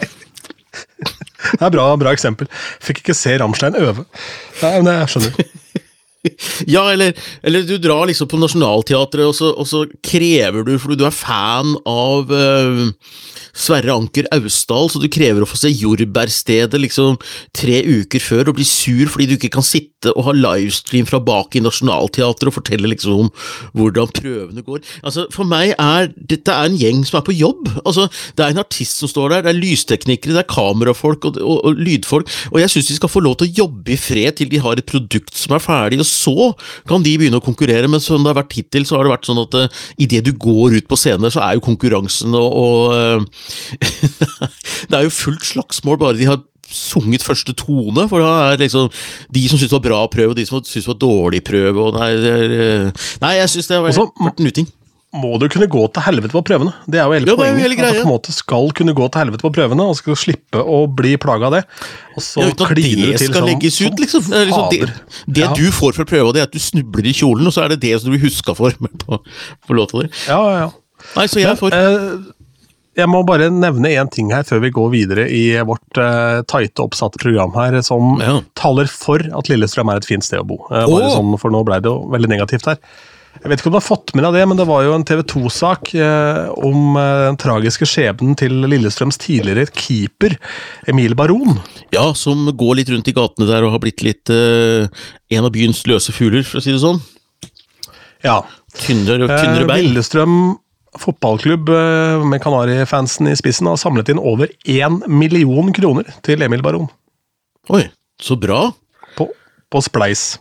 [1.52, 2.48] Det er bra, bra eksempel.
[2.84, 4.06] Fikk ikke se Ramstein øve.
[4.62, 5.54] Nei, men jeg skjønner.
[6.74, 11.06] Ja, eller, eller du drar liksom på Nationaltheatret, og og så krever du, fordi du
[11.06, 12.88] er fan av uh,
[13.54, 17.18] Sverre Anker Austdal, så du krever å få se Jordbærstedet liksom
[17.54, 21.20] tre uker før, og blir sur fordi du ikke kan sitte og ha livestream fra
[21.22, 23.30] bak i Nationaltheatret og fortelle liksom
[23.78, 24.82] hvordan prøvene går.
[25.06, 27.70] Altså, For meg er dette er en gjeng som er på jobb.
[27.84, 31.38] Altså, Det er en artist som står der, det er lysteknikere, det er kamerafolk og,
[31.40, 34.40] og, og lydfolk, og jeg syns de skal få lov til å jobbe i fred
[34.40, 36.52] til de har et produkt som er ferdig, og så
[36.88, 37.90] kan de begynne å konkurrere.
[37.90, 40.32] Men som det har vært hittil, så har det vært sånn at uh, idet du
[40.38, 43.22] går ut på scenen, så er jo konkurransen og, og uh,
[44.88, 46.42] Det er jo fullt slagsmål bare de har
[46.74, 48.88] sunget første tone, for da er liksom
[49.34, 51.88] de som syns det var bra prøve, og de som syns det var dårlig prøve,
[51.88, 54.70] og nei, er, eh, nei jeg syns det har vært en uting.
[55.14, 56.72] Må du kunne gå til helvete på prøvene?
[56.90, 57.62] Det er jo hele jo poenget.
[57.62, 60.16] hele At du på en måte skal kunne gå til helvete på prøvene, og skal
[60.18, 61.60] slippe å bli plaga av det.
[62.16, 64.24] Og så Ja, kliner det du til skal sånn, legges ut, liksom.
[64.26, 64.88] Det, er liksom det,
[65.38, 65.52] det Ja.
[65.54, 67.80] du får fra prøva, det er at du snubler i kjolen, og så er det
[67.86, 69.20] det som du blir huska for på,
[69.68, 70.10] på låta di.
[70.26, 70.70] Ja, ja, ja.
[71.14, 72.32] Nei, så jeg Men, får Eh,
[72.96, 76.78] Jeg må bare nevne én ting her før vi går videre i vårt eh, tighte,
[76.84, 78.40] oppsatte program her, som Ja.
[78.54, 80.60] taler for at Lillestrøm er et fint sted å bo.
[80.70, 81.14] Eh, bare oh.
[81.16, 82.78] sånn, For nå ble det jo veldig negativt her.
[83.42, 85.04] Jeg vet ikke om du har fått med deg det, men det var jo en
[85.04, 90.36] TV 2-sak eh, om eh, den tragiske skjebnen til Lillestrøms tidligere keeper,
[90.88, 91.58] Emil Baron.
[91.92, 94.86] Ja, som går litt rundt i gatene der og har blitt litt eh,
[95.34, 97.02] en av byens løse fugler, for å si det sånn.
[98.24, 98.38] Ja.
[98.80, 99.90] Tynnere, Eh, tynnere bein.
[99.90, 100.36] Lillestrøm
[100.98, 106.62] fotballklubb eh, med Kanarifansen i spissen har samlet inn over én million kroner til Emil
[106.64, 106.88] Baron.
[107.74, 107.82] Oi,
[108.22, 108.68] så bra.
[109.18, 109.28] på,
[109.70, 110.38] på Spleis.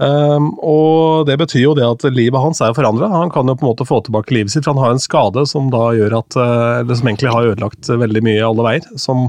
[0.00, 3.10] Um, og det betyr jo det at livet hans er forandra.
[3.12, 5.44] Han kan jo på en måte få tilbake livet sitt, for han har en skade
[5.50, 8.88] som da gjør at eh, Eller som egentlig har ødelagt veldig mye alle veier.
[8.96, 9.28] Som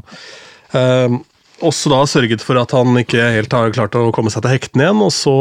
[0.71, 1.19] um,
[1.62, 4.88] også da sørget for at han ikke helt har klart å komme seg til hektene
[4.88, 5.04] igjen.
[5.06, 5.36] Og så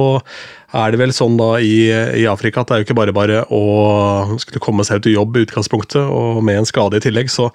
[0.71, 3.41] er det vel sånn da i, i, Afrika at det er jo ikke bare bare
[3.51, 3.63] å
[4.39, 7.49] skulle komme seg ut i jobb i utgangspunktet, og med en skade i tillegg, så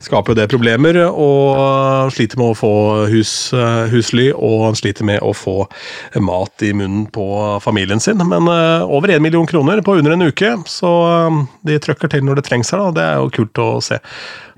[0.00, 1.00] skaper jo det problemer.
[1.10, 2.72] Og sliter med å få
[3.10, 3.34] hus,
[3.90, 5.64] husly, og han sliter med å få
[6.22, 7.26] mat i munnen på
[7.64, 8.22] familien sin.
[8.22, 10.92] Men uh, over én million kroner på under en uke, så
[11.26, 12.86] uh, de trøkker til når det trengs her.
[12.86, 13.98] da, Det er jo kult å se.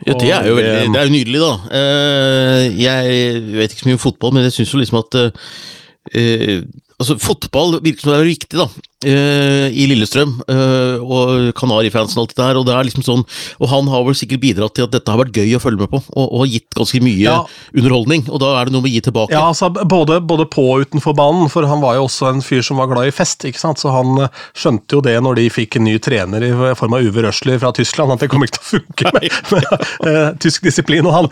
[0.03, 1.53] Ja, Det er jo, veldig, det er jo nydelig, da.
[1.71, 6.59] Uh, jeg vet ikke så mye om fotball, men jeg syns jo liksom at uh,
[7.03, 8.69] altså Fotball virker som det er viktig da,
[9.07, 12.61] uh, i Lillestrøm, uh, og Kanarifansen og alt det der.
[12.61, 13.25] Og det er liksom sånn,
[13.59, 15.93] og han har vel sikkert bidratt til at dette har vært gøy å følge med
[15.93, 17.39] på, og, og gitt ganske mye ja.
[17.77, 18.27] underholdning.
[18.31, 19.37] Og da er det noe med å gi tilbake.
[19.37, 22.63] Ja, altså både, både, på og utenfor banen, for han var jo også en fyr
[22.65, 23.45] som var glad i fest.
[23.49, 23.83] ikke sant?
[23.83, 27.07] Så han uh, skjønte jo det når de fikk en ny trener i form av
[27.07, 31.07] Uwe Røsler fra Tyskland, at det kommer ikke til å funke med, med tysk disiplin
[31.09, 31.31] og han.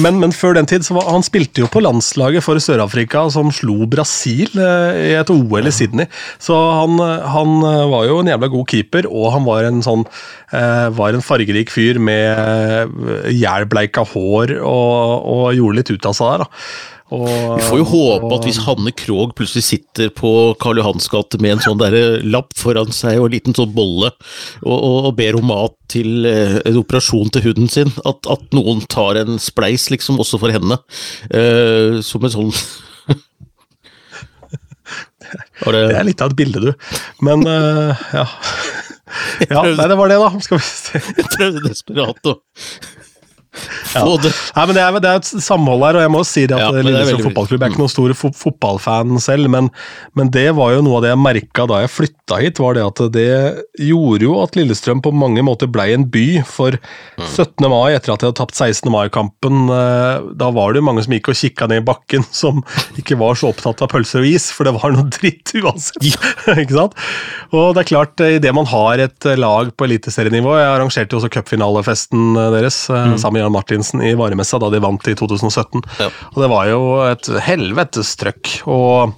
[0.00, 3.50] Men, men, før den tid så var han spilte jo på landslaget for Sør-Afrika, som
[3.54, 6.08] slo Brasil i et OL i Sydney.
[6.42, 6.98] Så han,
[7.34, 7.54] han,
[7.92, 11.72] var jo en jævla god keeper, og han var en sånn eh, var en fargerik
[11.74, 16.44] fyr med jælbleika hår og, og, gjorde litt ut av seg der.
[16.44, 16.92] da.
[17.12, 20.30] Og, Vi får jo håpe at hvis Hanne Krogh plutselig sitter på
[20.62, 24.10] Karl Johans gate med en sånn der lapp foran seg og en liten sånn bolle,
[24.64, 28.82] og, og, ber om mat til eh, en operasjon til hunden sin, at, at, noen
[28.90, 30.80] tar en spleis liksom også for henne,
[31.28, 32.52] eh, som en sånn
[35.34, 35.84] det...
[35.90, 35.98] det...
[35.98, 36.98] er litt av et bilde, du.
[37.26, 38.26] Men uh, ja.
[39.52, 39.62] ja.
[39.64, 40.30] Nei, det var det, da.
[40.44, 41.02] Skal vi se.
[41.18, 42.38] Jeg prøvde desperat å
[43.54, 44.32] få det.
[44.56, 46.64] Nei, men det er, det er, et samhold her, og jeg må si det at
[46.66, 49.70] ja, Lillestrøm fotballklubb er ikke noen stor fo fotballfan selv, men,
[50.18, 52.84] men, det var jo noe av det jeg merka da jeg flytta hit, var det
[52.86, 53.28] at det
[53.86, 56.26] gjorde jo at Lillestrøm på mange måter blei en by.
[56.48, 56.76] For
[57.18, 57.66] 17.
[57.70, 58.90] mai, etter at de hadde tapt 16.
[58.92, 62.62] mai-kampen, eh, da var det jo mange som gikk og kikka ned i bakken, som
[63.00, 66.02] ikke var så opptatt av pølser og is, for det var noe dritt uansett.
[66.64, 66.98] ikke sant?
[67.54, 71.30] Og det er klart, idet man har et lag på eliteserienivå Jeg arrangerte jo også
[71.32, 73.16] cupfinalefesten deres mm.
[73.20, 75.84] sammen med Jan Martinsen i varemessa da de vant i 2017.
[76.00, 76.08] Ja.
[76.32, 78.56] Og Det var jo et helvetes trøkk.
[78.70, 79.14] Og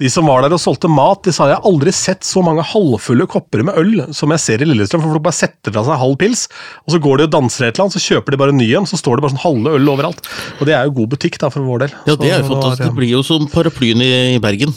[0.00, 2.64] de som var der og solgte mat, de sa jeg har aldri sett så mange
[2.66, 5.04] halvfulle kopper med øl som jeg ser i Lillestrøm.
[5.04, 6.46] For folk bare setter fra seg halv pils,
[6.86, 8.88] og så går de og danser et eller annet, så kjøper de bare ny en,
[8.88, 10.22] så står det bare sånn halve øl overalt.
[10.58, 11.98] Og det er jo god butikk da, for vår del.
[12.08, 12.86] Ja, det er jo fantastisk.
[12.86, 14.74] Det blir jo som paraplyen i Bergen.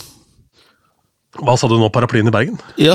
[1.41, 2.59] Hva sa du nå, paraplyen i Bergen?
[2.77, 2.93] Ja,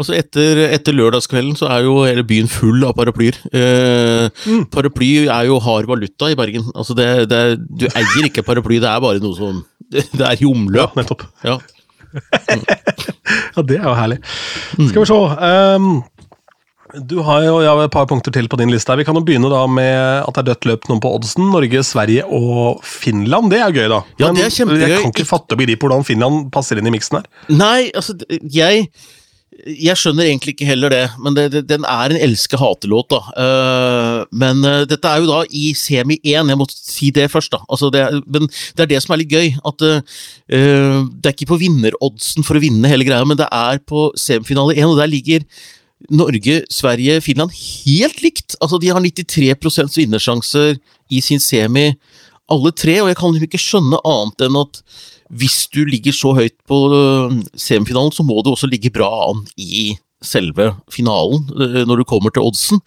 [0.00, 3.36] altså etter, etter lørdagskvelden så er jo hele byen full av paraplyer.
[3.52, 4.62] Eh, mm.
[4.72, 6.64] Paraply er jo hard valuta i Bergen.
[6.72, 10.48] Altså det, det, du eier ikke paraply, det er bare noe som Det, er i
[10.48, 10.96] omløp.
[10.96, 11.26] Ja, nettopp.
[11.44, 11.58] Ja.
[11.60, 12.64] Mm.
[13.56, 14.18] ja, det er jo herlig.
[14.88, 15.20] Skal vi se.
[15.76, 15.90] Um,
[17.04, 18.90] du har jo ja, et par punkter til på din liste.
[18.92, 19.00] her.
[19.00, 21.50] Vi kan jo begynne da med at det er dødt løp noen på oddsen.
[21.52, 23.50] Norge, Sverige og Finland.
[23.52, 24.00] Det er gøy, da.
[24.22, 24.86] Ja, det er kjempegøy.
[24.86, 27.30] Jeg kan ikke fatte og begripe hvordan Finland passer inn i miksen her.
[27.52, 28.88] Nei, altså, jeg
[29.64, 33.08] jeg skjønner egentlig ikke heller det, men det, det, den er en elske-hate-låt.
[33.10, 33.20] da.
[33.32, 37.54] Uh, men uh, dette er jo da i semi 1, jeg må si det først.
[37.54, 37.62] da.
[37.72, 39.54] Altså, det er, men det er det som er litt gøy.
[39.56, 40.20] at uh,
[40.52, 44.76] Det er ikke på vinneroddsen for å vinne hele greia, men det er på semifinale
[44.76, 45.46] 1, og der ligger
[46.12, 48.56] Norge, Sverige, Finland helt likt.
[48.60, 50.76] Altså, de har 93% vinnersjanser
[51.10, 51.90] i sin semi,
[52.52, 52.98] alle tre.
[53.02, 54.82] Og jeg kan ikke skjønne annet enn at
[55.26, 59.42] hvis du ligger så høyt på øh, semifinalen, så må du også ligge bra an
[59.58, 62.80] i selve finalen, øh, når du kommer til oddsen.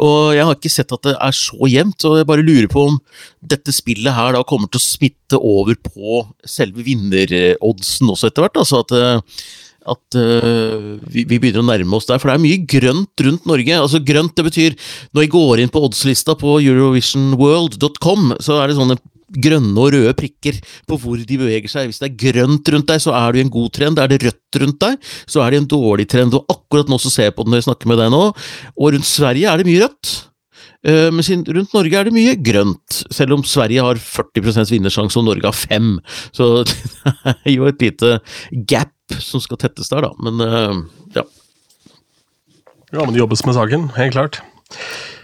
[0.00, 2.86] Og jeg har ikke sett at det er så jevnt, og jeg bare lurer på
[2.92, 3.00] om
[3.42, 8.62] dette spillet her da kommer til å smitte over på selve vinneroddsen også etter hvert.
[8.62, 9.42] altså at øh,
[9.88, 12.20] at uh, vi, vi, begynner å nærme oss der.
[12.20, 13.78] For det er mye grønt rundt Norge.
[13.78, 14.76] Altså Grønt det betyr
[15.14, 18.98] Når jeg går inn på oddslista på eurovisionworld.com, så er det sånne
[19.30, 20.56] grønne og røde prikker
[20.90, 21.90] på hvor de beveger seg.
[21.90, 24.00] Hvis det er grønt rundt deg, så er du i en god trend.
[24.02, 26.34] Er det rødt rundt deg, så er det en dårlig trend.
[26.34, 28.24] Og akkurat nå så ser jeg på den når jeg snakker med deg nå,
[28.74, 30.16] og rundt Sverige er det mye rødt.
[30.80, 35.26] Uh, men rundt Norge er det mye grønt, selv om Sverige har 40% vinnersjanse og
[35.26, 35.90] Norge har 5
[36.32, 38.14] Så det er jo et lite
[38.70, 40.14] gap som skal tettes der, da.
[40.24, 40.80] Men uh,
[41.18, 41.26] ja.
[42.94, 44.40] Ja, men det jobbes med saken, helt klart.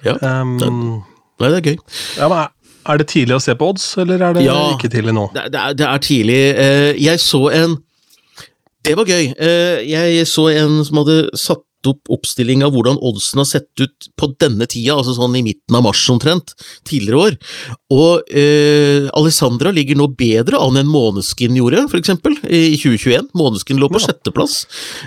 [0.04, 1.80] Ja, um, det, nei, det er gøy.
[2.18, 2.52] Ja, men
[2.86, 5.24] Er det tidlig å se på odds, eller er det ja, ikke tidlig nå?
[5.34, 6.40] Det, er, det er, tidlig.
[6.60, 7.78] Uh, jeg så en
[8.86, 9.32] Det var gøy.
[9.88, 14.28] Jeg så en som hadde satt opp oppstilling av hvordan oddsen har sett ut på
[14.40, 16.54] denne tida, altså sånn i midten av mars omtrent,
[16.88, 17.36] tidligere år.
[17.94, 23.30] Og eh, Alessandra ligger nå bedre an enn Måneskin gjorde, for eksempel, i 2021.
[23.38, 24.06] Måneskin lå på Ja.
[24.08, 24.66] sjetteplass.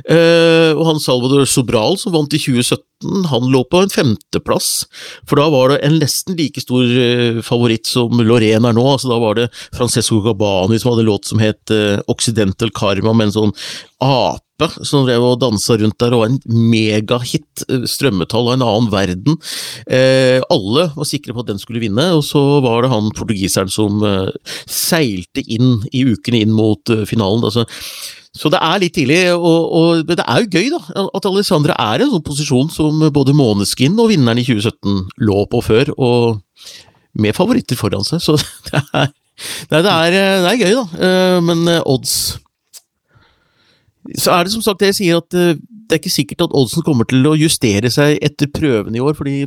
[0.09, 2.85] Eh, og han Salvador Sobral, som vant i 2017,
[3.29, 4.85] han lå på en femteplass.
[5.27, 8.83] For da var det en nesten like stor eh, favoritt som Lorraine er nå.
[8.83, 13.29] altså Da var det Francesco Gabani som hadde låt som het eh, Occidental Karma, med
[13.29, 13.53] en sånn
[14.03, 14.43] ape
[14.83, 17.63] som drev og dansa rundt der, og en megahit.
[17.69, 19.37] eh, Strømmetall av en annen verden.
[19.87, 23.69] Eh, alle var sikre på at den skulle vinne, og så var det han portugiseren
[23.71, 24.29] som eh,
[24.67, 27.43] seilte inn i ukene inn mot eh, finalen.
[27.43, 27.65] altså
[28.39, 30.79] så det er litt tidlig, og, og men det er jo gøy da,
[31.17, 35.45] at Alessandra er i en sånn posisjon som både Måneskin og vinneren i 2017 lå
[35.49, 36.37] på før, og
[37.19, 38.21] med favoritter foran seg.
[38.21, 38.37] Så
[38.69, 39.09] det er,
[39.71, 40.85] nei, det er, det er gøy, da.
[41.07, 42.13] Eh, Men eh, odds
[44.17, 46.55] Så er det som sagt det jeg sier, at eh, det er ikke sikkert at
[46.57, 49.43] oddsen kommer til å justere seg etter prøvene i år, fordi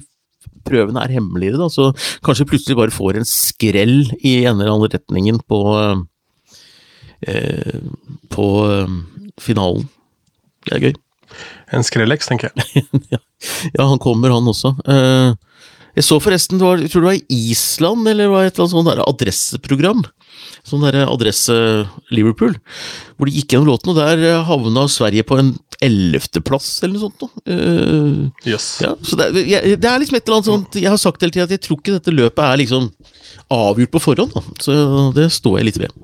[0.66, 1.90] prøvene er hemmeligere, da, så
[2.26, 5.60] kanskje plutselig bare får en skrell i en eller annen retningen på
[7.26, 7.78] eh,
[8.32, 8.98] på eh,
[9.42, 9.88] finalen.
[10.66, 10.94] Det er gøy.
[11.72, 12.86] En skrellex, tenker jeg.
[13.74, 14.70] Ja, han kommer, han også.
[14.86, 15.32] Eh,
[15.96, 18.68] jeg så forresten, det var, jeg tror det var i Island, eller var et eller
[18.68, 20.04] annet sånt der adresseprogram.
[20.66, 21.54] Sånn derre Adresse
[22.14, 22.54] Liverpool.
[23.16, 27.08] Hvor de gikk gjennom låten, og der eh, havna Sverige på en ellevteplass, eller noe
[27.08, 27.24] sånt.
[27.24, 27.52] da.
[28.46, 28.68] yes.
[28.84, 31.34] Ja, så det, jeg, det er liksom et eller annet sånt Jeg har sagt hele
[31.34, 32.92] tida at jeg tror ikke dette løpet er liksom
[33.52, 34.42] avgjort på forhånd, da.
[34.62, 34.76] Så
[35.16, 36.02] det står jeg litt ved.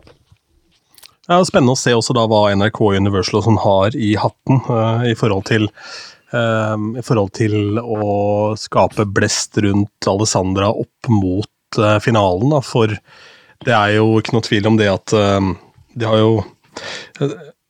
[1.28, 4.62] Det er spennende å se også da hva NRK Universal og sånn har i hatten
[4.64, 5.66] uh, i forhold til
[6.32, 12.96] um, I forhold til å skape blest rundt Alessandra opp mot uh, finalen, da, for
[13.66, 15.52] det er jo ikke noe tvil om det at eh,
[15.98, 16.32] de har jo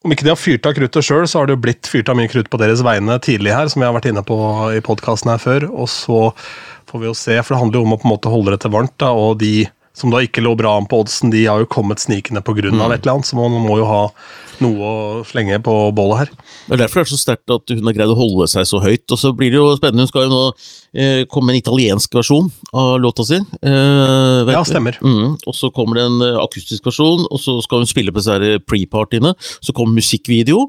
[0.05, 2.17] Om ikke de har fyrt av kruttet sjøl, så har det jo blitt fyrt av
[2.19, 4.37] mye krutt på deres vegne tidlig her, som vi har vært inne på
[4.77, 5.67] i podkasten her før.
[5.73, 6.21] Og så
[6.89, 8.71] får vi jo se, for det handler jo om å på en måte holde dette
[8.71, 9.67] varmt, da, og de
[9.99, 12.69] som da ikke lå bra an på oddsen, de har jo kommet snikende pga.
[12.69, 12.81] Mm.
[12.83, 14.03] av et eller annet, så man må jo ha
[14.63, 16.31] noe å slenge på bålet her.
[16.67, 18.81] Det er derfor det er så sterkt at hun har greid å holde seg så
[18.83, 19.05] høyt.
[19.15, 20.41] Og så blir det jo spennende, hun skal jo nå
[20.99, 23.39] eh, komme med en italiensk versjon av låta si.
[23.39, 24.99] Eh, Ja, stemmer.
[25.03, 28.23] Mm, og så kommer det en eh, akustisk versjon, og så skal hun spille på
[28.23, 29.35] disse pre-partyene.
[29.63, 30.67] Så kommer musikkvideo.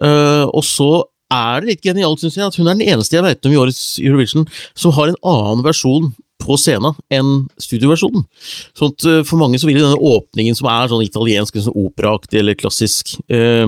[0.00, 0.92] Eh, og så
[1.28, 3.60] er det litt genialt, syns jeg, at hun er den eneste jeg vet om i
[3.60, 8.24] årets Eurovision som har en annen versjon på scenen enn studioversjonen.
[8.78, 12.40] Sånn at eh, For mange så vil denne åpningen som er sånn italiensk, sånn operaaktig
[12.40, 13.66] eller klassisk, eh,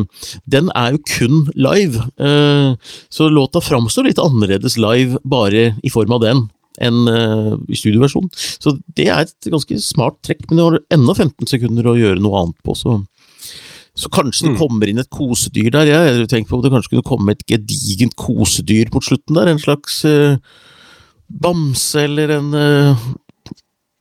[0.51, 2.07] den er jo kun live.
[2.21, 2.73] Eh,
[3.11, 6.47] så låta framstår litt annerledes live bare i form av den
[6.81, 8.31] enn eh, i studioversjonen.
[8.33, 12.23] Så det er et ganske smart trekk, men du har ennå 15 sekunder å gjøre
[12.23, 13.01] noe annet på, så
[14.01, 14.59] så kanskje det Mm.
[14.59, 15.87] kommer inn et kosedyr der.
[15.87, 15.97] Jeg
[16.31, 19.49] har på om det kanskje kunne komme et gedigent kosedyr mot slutten der.
[19.49, 20.39] En slags eh,
[21.31, 23.05] bamse eller en eh,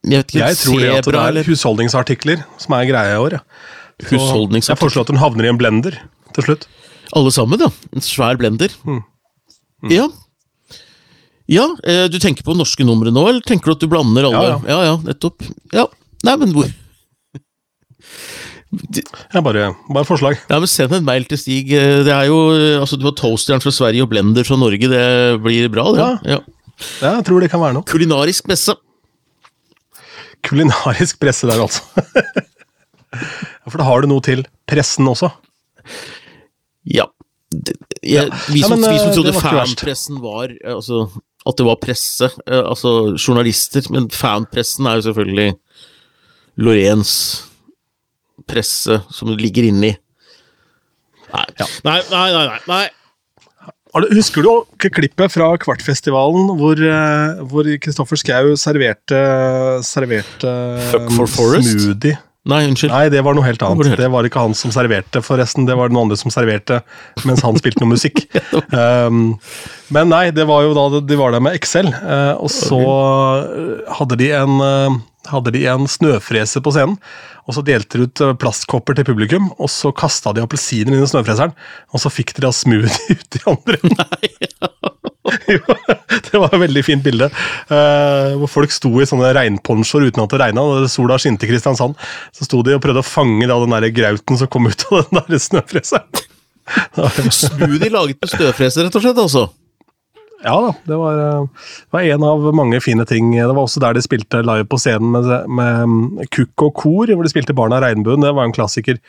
[0.10, 3.22] Jeg vet ikke, Jeg tror det at det er eller husholdningsartikler som er greia i
[3.22, 3.38] år.
[3.39, 3.44] Ja.
[4.10, 5.98] Jeg foreslår at hun havner i en blender
[6.36, 6.68] til slutt.
[7.18, 7.70] Alle sammen, ja.
[7.96, 8.74] En svær blender.
[8.88, 9.02] Mm.
[9.92, 10.08] Ja.
[11.50, 14.44] Ja, eh, du tenker på norske numre nå, eller tenker du at du blander alle?
[14.46, 15.46] Ja, ja, ja nettopp.
[15.74, 15.88] Ja,
[16.28, 16.68] Nei, men hvor
[18.70, 20.36] Jeg bare, bare forslag.
[20.50, 21.72] Ja, men Send en mail til Stig.
[21.74, 22.38] Eh, Det er jo,
[22.84, 24.92] altså Du har toasteren fra Sverige og blender fra Norge.
[24.92, 26.00] Det blir bra, det.
[26.04, 26.36] Ja.
[26.36, 26.39] Ja.
[27.02, 27.88] Ja, jeg tror det kan være noe.
[27.88, 28.76] Kulinarisk messe.
[30.48, 31.84] Kulinarisk presse der, altså.
[33.70, 35.32] For da har du noe til pressen også.
[36.89, 37.08] Ja.
[37.50, 41.08] Det, jeg, vi, Ja, som, men, vi som eh, trodde fanpressen var eh, altså,
[41.50, 45.56] At det var presse, eh, altså journalister, men fanpressen er jo selvfølgelig
[46.62, 47.13] Lorens
[48.50, 49.94] presse som ligger inni.
[51.30, 51.46] Nei.
[51.60, 51.68] Ja.
[51.86, 52.86] nei, nei, nei, nei,
[53.89, 54.52] Husker du
[54.93, 59.21] klippet fra Kvartfestivalen hvor eh, hvor Kristoffer Schou serverte,
[59.86, 60.52] serverte
[60.91, 61.73] Fuck for Forest?
[61.73, 62.19] smoothie?
[62.49, 62.93] Nei, unnskyld.
[62.93, 63.97] Nei, det var noe helt annet.
[63.99, 65.67] Det var ikke han som serverte, forresten.
[65.67, 66.80] Det var noen andre som serverte
[67.28, 68.23] mens han spilte noe musikk.
[68.71, 69.36] um,
[69.93, 73.93] men nei, det var jo da de var der med Excel, eh, og så eh,
[73.99, 76.95] hadde de en eh, hadde de en snøfreser på scenen,
[77.49, 79.49] og så delte de ut eh, plastkopper til publikum.
[79.60, 81.51] Og så kasta de appelsiner inn i snøfreseren,
[81.91, 84.95] og så fikk de da smoothie ut i andre enden.
[85.49, 85.62] Jo,
[86.25, 87.27] det var et veldig fint bilde.
[87.69, 90.63] eh, hvor folk sto i sånne regnponchoer uten at det regna.
[90.89, 91.97] Sola skinte i Kristiansand.
[92.34, 95.05] Så sto de og prøvde å fange da, den der grauten som kom ut av
[95.10, 96.25] den der snøfreseren.
[97.34, 99.21] Smoothie laget med snøfreser, rett og slett.
[99.21, 99.47] altså.
[100.39, 101.47] Ja da, det var, eh,
[101.84, 103.34] det var, en av mange fine ting.
[103.36, 107.28] Det var også der de spilte live på scenen med, med kukk og kor, hvor
[107.28, 108.23] de spilte Barna Regnbuen.
[108.23, 109.02] Det var en klassiker.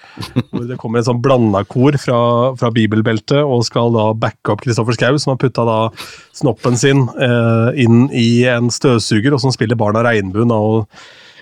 [0.51, 2.19] hvor Det kommer et sånn blanda kor fra,
[2.59, 5.79] fra, bibelbeltet og skal da backe opp Kristoffer Schou, som har putta da
[6.35, 10.51] snoppen sin eh, inn i en støvsuger, og som spiller Barna Regnbuen.
[10.51, 10.90] og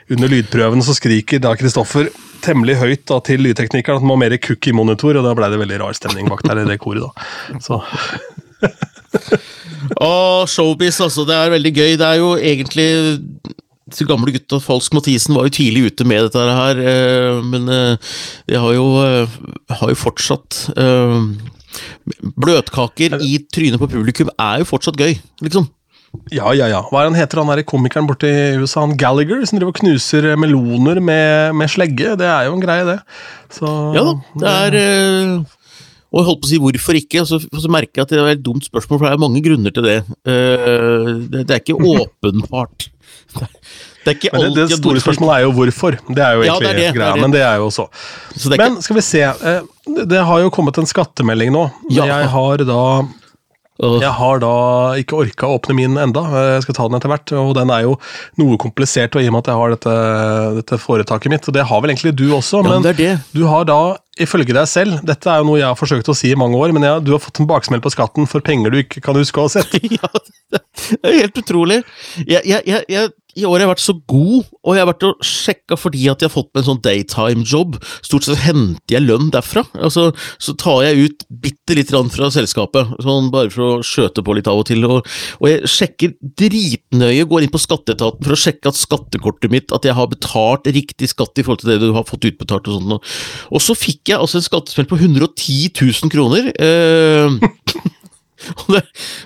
[0.09, 2.09] under lydprøven så skriker da Kristoffer
[2.45, 5.49] temmelig høyt da, til lydteknikeren at han må mer kukk i monitor, og da ble
[5.53, 7.05] det veldig rar stemning bak der i det koret.
[7.05, 7.59] da.
[7.61, 7.81] Så
[10.05, 11.25] Å, showbiz, altså.
[11.29, 11.97] Det er veldig gøy.
[12.01, 12.89] Det er jo egentlig
[13.97, 18.13] de gamle gutta Falsk Mathisen var jo tidlig ute med dette her, eh, men eh,
[18.49, 19.39] de har jo, eh,
[19.81, 20.67] har jo fortsatt
[22.41, 25.69] Bløtkaker i trynet på publikum er jo fortsatt gøy, liksom.
[26.33, 26.81] Ja, ja, ja.
[26.89, 28.81] Hva er han heter han der komikeren borte i USA?
[28.81, 32.15] Han Gallagher, som driver og knuser meloner med, med, slegge.
[32.19, 32.97] Det er jo en greie, det.
[33.53, 34.79] Så, ja da, det er
[36.09, 38.21] og jeg holdt på å si hvorfor ikke, og så, så merker jeg at det
[38.23, 39.99] er et dumt spørsmål, for det er mange grunner til det.
[40.25, 42.89] Uh, det, det, er ikke åpenbart.
[44.07, 45.99] Det, er det, det store spørsmålet er jo hvorfor.
[46.09, 47.89] Det er jo egentlig ja, det er greia, men det er jo også.
[48.55, 51.67] Men skal vi se, uh, det har jo kommet en skattemelding nå.
[51.93, 52.09] Ja.
[52.09, 52.83] Jeg har da
[53.79, 54.55] jeg har da
[54.99, 56.25] ikke orka å åpne min enda,
[56.57, 57.33] jeg skal ta den etter hvert.
[57.39, 57.95] Og den er jo
[58.41, 59.95] noe komplisert, og i og med at jeg har dette,
[60.59, 61.47] dette foretaket mitt.
[61.47, 63.15] Og det har vel egentlig du også, men ja, det det.
[63.37, 63.81] du har da
[64.19, 66.75] ifølge deg selv Dette er jo noe jeg har forsøkt å si i mange år,
[66.75, 69.39] men jeg, du har fått en baksmell på skatten for penger du ikke kan huske
[69.39, 69.79] å ha sett.
[70.01, 70.11] ja,
[70.51, 71.83] det er helt utrolig.
[72.25, 75.25] Jeg, jeg, jeg, i år har jeg vært så god, og jeg har vært og
[75.27, 77.79] sjekka fordi at jeg har fått meg en sånn daytime-jobb.
[78.07, 79.65] Stort sett henter jeg lønn derfra.
[79.79, 80.09] Altså,
[80.43, 84.51] så tar jeg ut bitte grann fra selskapet, sånn bare for å skjøte på litt
[84.51, 84.83] av og til.
[84.89, 85.07] Og,
[85.39, 89.87] og jeg sjekker dritnøye, går inn på skatteetaten for å sjekke at skattekortet mitt, at
[89.87, 93.13] jeg har betalt riktig skatt i forhold til det du har fått utbetalt og sånt.
[93.55, 96.51] Og så fikk jeg altså en skattesmell på 110 000 kroner.
[96.59, 97.39] Eh,
[98.63, 98.83] Og, det,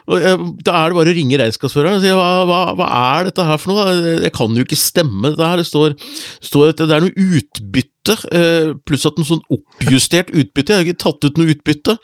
[0.08, 3.28] og jeg, Da er det bare å ringe regnskapsføreren og si hva, hva, hva, er
[3.28, 4.20] dette her for noe?
[4.24, 5.60] Det kan jo ikke stemme, dette her.
[5.60, 5.96] Det står,
[6.40, 10.72] står at det er noe utbytte, eh, pluss at noe sånn oppjustert utbytte.
[10.72, 11.98] Jeg har ikke tatt ut noe utbytte.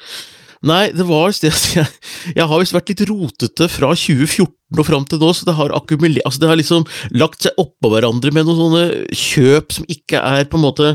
[0.66, 1.86] Nei, det var det jeg,
[2.34, 5.72] jeg har visst vært litt rotete fra 2014 og fram til nå, så det har
[5.76, 10.18] akkumulert altså Det har liksom lagt seg oppå hverandre med noen sånne kjøp som ikke
[10.18, 10.90] er på en måte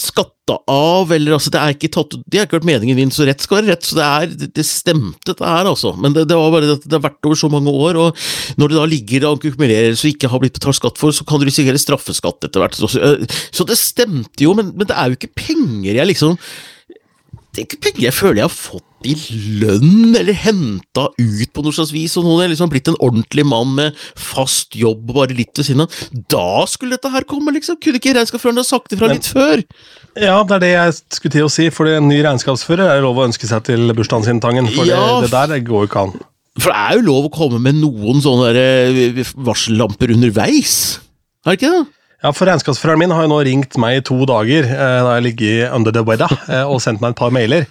[0.00, 3.26] skatta av, eller altså det er ikke tatt Det har ikke vært meningen din, så
[3.28, 3.84] rett skal være rett.
[3.84, 5.92] Så det er det stemte, dette her, altså.
[6.00, 8.24] Men det, det var bare det, det har vært over så mange år, og
[8.60, 11.42] når det da ligger og akkumuleres så ikke har blitt betalt skatt for, så kan
[11.42, 12.78] du risikere straffeskatt etter hvert.
[12.78, 16.36] Så det stemte jo, men, men det er jo ikke penger jeg liksom
[17.52, 19.14] Det er ikke penger jeg føler jeg har fått i
[19.60, 23.44] lønn, eller henta ut på noe slags vis, og noen er liksom blitt en ordentlig
[23.46, 25.98] mann med fast jobb og bare litt ved siden av.
[26.32, 27.78] Da skulle dette her komme, liksom!
[27.82, 29.62] Kunne ikke regnskapsføreren ha sagt ifra litt før?
[30.18, 33.06] Ja, det er det jeg skulle til å si, for en ny regnskapsfører er det
[33.06, 34.70] lov å ønske seg til bursdagen sin, Tangen.
[34.74, 36.16] For ja, det, det, der det går jo ikke an.
[36.58, 40.98] For det er jo lov å komme med noen sånne eh, varsellamper underveis,
[41.46, 41.86] er det ikke det?
[42.18, 45.24] Ja, for Regnskapsføreren min har jo nå ringt meg i to dager eh, da jeg
[45.28, 47.68] ligger under the weather, eh, og sendt meg et par mailer.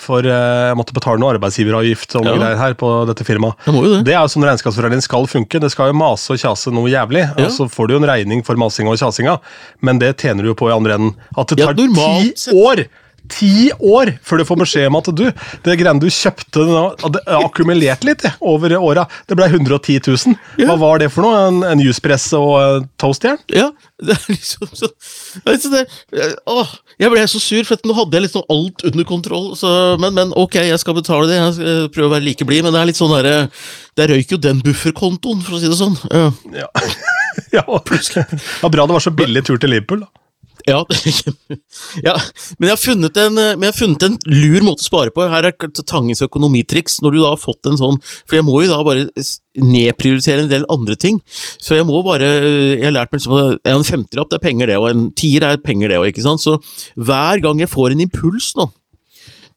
[0.00, 2.40] For eh, jeg måtte betale noe arbeidsgiveravgift og noe ja.
[2.40, 3.60] greier her på dette firmaet.
[3.66, 4.00] Det.
[4.08, 4.14] det.
[4.14, 5.60] er jo sånn regnskapsføreren din skal funke.
[5.62, 7.26] Det skal jo mase og kjase noe jævlig.
[7.28, 7.46] Ja.
[7.46, 9.36] Og så får du jo en regning for masinga og kjasinga,
[9.84, 11.14] men det tjener du jo på i andre enden.
[11.36, 12.86] At det tar ti år
[13.32, 15.24] ti år før du får beskjed om at du,
[15.64, 16.64] det greiene du kjøpte,
[17.16, 19.06] det akkumulert litt over åra.
[19.28, 20.36] Det ble 110 000.
[20.66, 21.44] Hva var det for noe?
[21.48, 23.40] En, en juspress og toastjern?
[23.52, 23.70] Ja,
[24.06, 24.88] det er liksom så,
[25.44, 25.84] altså det,
[26.48, 29.50] åh, Jeg ble så sur, for nå hadde jeg liksom alt under kontroll.
[29.58, 29.70] Så,
[30.02, 31.38] men, men, ok, jeg skal betale det.
[31.40, 33.36] Jeg skal prøve å være like blid, men det er litt sånn derre
[33.98, 35.98] Der røyk jo den bufferkontoen, for å si det sånn.
[36.10, 36.30] Ja.
[36.62, 36.68] ja.
[37.56, 40.19] ja, ja, bra det var så billig tur til Liverpool, da.
[40.68, 40.80] Ja,
[42.08, 42.14] ja,
[42.58, 45.26] men jeg har funnet en, jeg har funnet en lur måte å spare på.
[45.30, 46.98] Her er Tangens økonomitriks.
[47.04, 49.06] Når du da har fått en sånn For jeg må jo da bare
[49.60, 51.20] nedprioritere en del andre ting.
[51.60, 54.90] Så jeg må bare Jeg har lært meg liksom en femtilapp er penger, det, og
[54.90, 56.42] en tier er penger, det òg, ikke sant.
[56.42, 56.58] Så
[57.00, 58.70] hver gang jeg får en impuls nå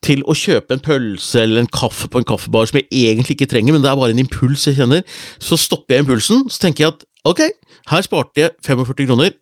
[0.03, 3.49] til å kjøpe en pølse eller en kaffe på en kaffebar som jeg egentlig ikke
[3.53, 5.03] trenger, men det er bare en impuls jeg kjenner,
[5.39, 6.47] så stopper jeg impulsen.
[6.51, 7.45] Så tenker jeg at ok,
[7.91, 9.37] her sparte jeg 45 kroner.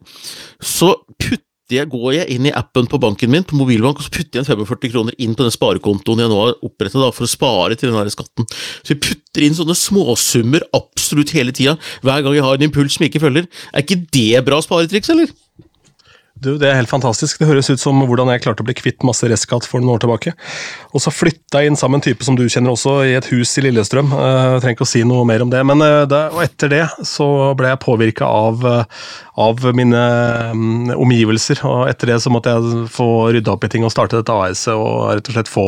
[0.61, 1.47] Så putter
[1.79, 4.45] jeg, går jeg inn i appen på banken min, på mobilbank, og så putter jeg
[4.45, 7.93] en 45 kroner inn på den sparekontoen jeg nå har opprettet for å spare til
[7.93, 8.47] den skatten.
[8.81, 12.97] Så jeg putter inn sånne småsummer absolutt hele tida, hver gang jeg har en impuls
[12.97, 13.47] som jeg ikke følger.
[13.71, 15.31] Er ikke det bra sparetriks, eller?
[16.41, 17.37] Du, Det er helt fantastisk.
[17.37, 20.01] Det høres ut som hvordan jeg klarte å bli kvitt masse restskatt for noen år
[20.01, 20.33] tilbake.
[20.89, 23.27] Og så flytta jeg inn sammen med en type som du kjenner også, i et
[23.29, 24.09] hus i Lillestrøm.
[24.09, 25.61] Uh, jeg trenger ikke å si noe mer om det.
[25.69, 27.27] Men uh, det, og etter det så
[27.57, 29.11] ble jeg påvirka av, uh,
[29.45, 30.01] av, mine
[30.55, 31.61] um, omgivelser.
[31.69, 34.73] Og etter det så måtte jeg få rydda opp i ting og starte dette AS-et
[34.73, 35.67] og rett og slett få,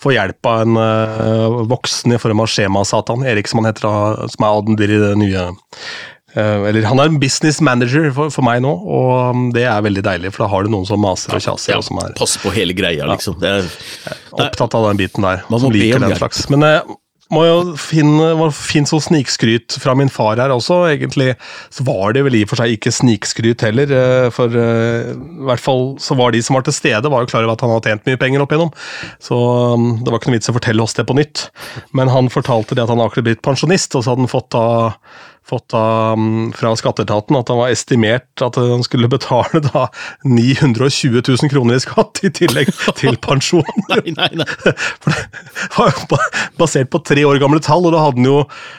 [0.00, 4.58] få hjelp av en voksen i form av Skjemasatan, Erik som han heter, som er
[4.62, 8.72] adender i det nye Eh, eller han er en business manager for, for, meg nå,
[8.74, 11.76] og um, det er veldig deilig, for da har du noen som maser og kjaser.
[11.76, 13.38] Ja, og som er, pass på hele greia, liksom.
[13.46, 13.70] Er,
[14.34, 15.46] opptatt av den biten der.
[15.48, 16.46] som liker den slags.
[16.50, 17.00] Men jeg eh,
[17.32, 20.82] må jo finne, finne sånn snikskryt fra min far her også.
[20.90, 21.32] Egentlig
[21.72, 23.94] så var det vel i og for seg ikke snikskryt heller,
[24.34, 27.46] For for i hvert fall så var de som var til stede, var jo klar
[27.46, 28.74] over at han hadde tjent mye penger opp igjennom.
[29.22, 29.38] Så
[29.74, 31.46] um, det var ikke noe vits å fortelle oss det på nytt.
[31.96, 34.66] Men han fortalte det at han akkurat blitt pensjonist, og så hadde han fått da
[35.44, 36.14] fått da,
[36.56, 39.86] fra skatteetaten at han var estimert at han skulle betale da
[40.24, 43.66] 920 000 kroner i skatt i tillegg til pensjon.
[43.92, 44.48] nei, nei, nei.
[45.74, 46.24] For det var
[46.60, 48.38] basert på tre år gamle tall, og da hadde han jo,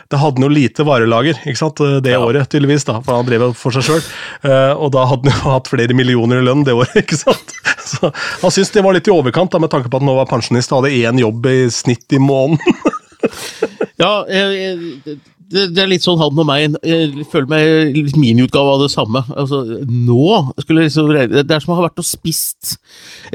[0.09, 1.83] hadde han jo lite varelager ikke sant?
[2.05, 2.21] det ja.
[2.23, 4.03] året, tydeligvis, da, for han drev for seg sjøl.
[4.47, 7.55] Eh, og da hadde han jo hatt flere millioner i lønn det året, ikke sant.
[7.85, 10.17] Så han syntes det var litt i overkant, da, med tanke på at han nå
[10.17, 12.59] var pensjonist og hadde én jobb i snitt i måneden.
[14.01, 15.19] ja, jeg, jeg
[15.51, 16.75] det, det, er litt sånn han og meg.
[16.85, 19.21] Jeg føler meg litt miniutgave av det samme.
[19.37, 20.25] Altså, nå
[20.63, 22.75] skulle jeg liksom, Det er som å ha vært og spist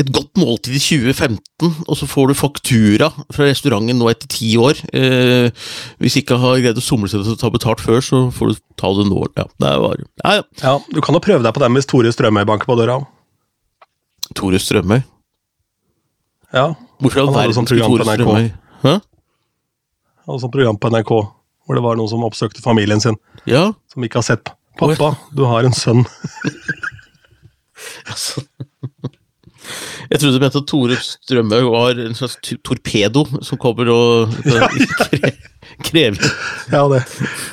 [0.01, 4.53] et godt måltid i 2015, og så får du faktura fra restauranten nå etter ti
[4.61, 4.83] år.
[4.97, 5.49] Eh,
[6.03, 8.63] hvis ikke har greid å somle seg til å ta betalt før, så får du
[8.81, 9.25] ta det nå.
[9.39, 10.47] Ja, det var, ja, ja.
[10.65, 13.01] ja, Du kan jo prøve deg på den hvis Tore Strømøy banker på døra.
[14.35, 15.03] Tore Strømøy?
[16.55, 16.73] Ja.
[17.01, 18.49] Hvorfor i all verden skulle Tore Strømøy
[18.83, 18.97] Hæ?
[20.27, 21.13] Han Hadde sånt program på NRK
[21.71, 23.15] hvor det var noen som oppsøkte familien sin.
[23.47, 23.69] Ja.
[23.93, 24.51] Som ikke har sett.
[24.75, 26.03] 'Pappa, du har en sønn'.
[28.11, 28.43] altså.
[30.11, 34.33] Jeg trodde du mente at Tore Strømøy var en slags torpedo som kommer og
[35.87, 36.19] krever
[36.73, 37.05] Ja, det.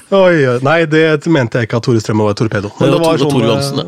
[0.09, 2.73] Oi, nei, det mente jeg ikke at Tore Strømøy var torpedo.
[2.79, 3.85] Men det var sånn, ja.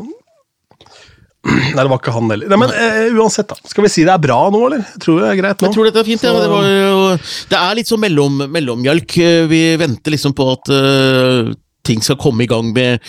[1.48, 2.50] Nei, det var ikke han heller.
[2.52, 3.56] Nei, men uh, uansett, da.
[3.70, 4.84] Skal vi si det er bra nå, eller?
[4.84, 5.70] Jeg tror det er greit nå.
[5.70, 6.32] Jeg tror dette er fint, ja.
[6.36, 9.18] Det, var, det, er litt sånn mellom, mellommjølk.
[9.50, 11.52] Vi venter liksom på at uh,
[11.86, 13.00] ting skal komme i gang med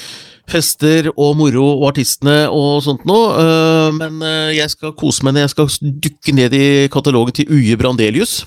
[0.51, 3.36] fester og moro og artistene og sånt noe.
[3.36, 4.23] Uh, men
[4.55, 8.41] jeg skal kose meg når jeg skal dukke ned i katalogen til Uje Brandelius.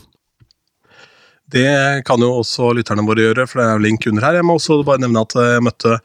[1.52, 4.38] Det kan jo også lytterne våre gjøre, for det er jo link under her.
[4.38, 5.98] Jeg må også bare nevne at jeg møtte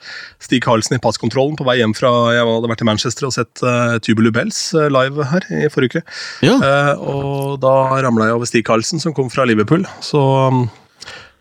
[0.44, 3.64] Stig Karlsen i passkontrollen på vei hjem fra Jeg hadde vært i Manchester og sett
[3.64, 6.18] uh, Tubulu Bells uh, live her i forrige uke.
[6.46, 6.58] Ja.
[6.60, 7.74] Uh, og da
[8.04, 9.88] ramla jeg over Stig Karlsen, som kom fra Liverpool.
[10.04, 10.66] Så um,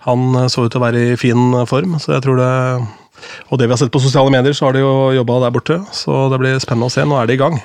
[0.07, 2.53] han så ut til å være i fin form, så jeg tror det
[3.51, 5.81] Og det vi har sett på sosiale medier, så har de jo jobba der borte,
[5.91, 7.03] så det blir spennende å se.
[7.03, 7.59] Nå er de i gang.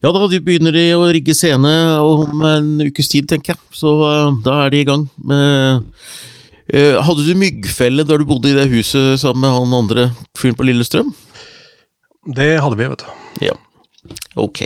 [0.00, 3.60] Ja, da begynner de å rigge scene om en ukes tid, tenker jeg.
[3.76, 5.06] Så uh, da er de i gang.
[5.20, 5.82] med
[7.02, 10.04] hadde du myggfelle da du bodde i det huset sammen med han andre
[10.38, 11.10] fyren på Lillestrøm?
[12.36, 13.46] Det hadde vi, vet du.
[13.48, 13.56] Ja,
[14.38, 14.62] ok.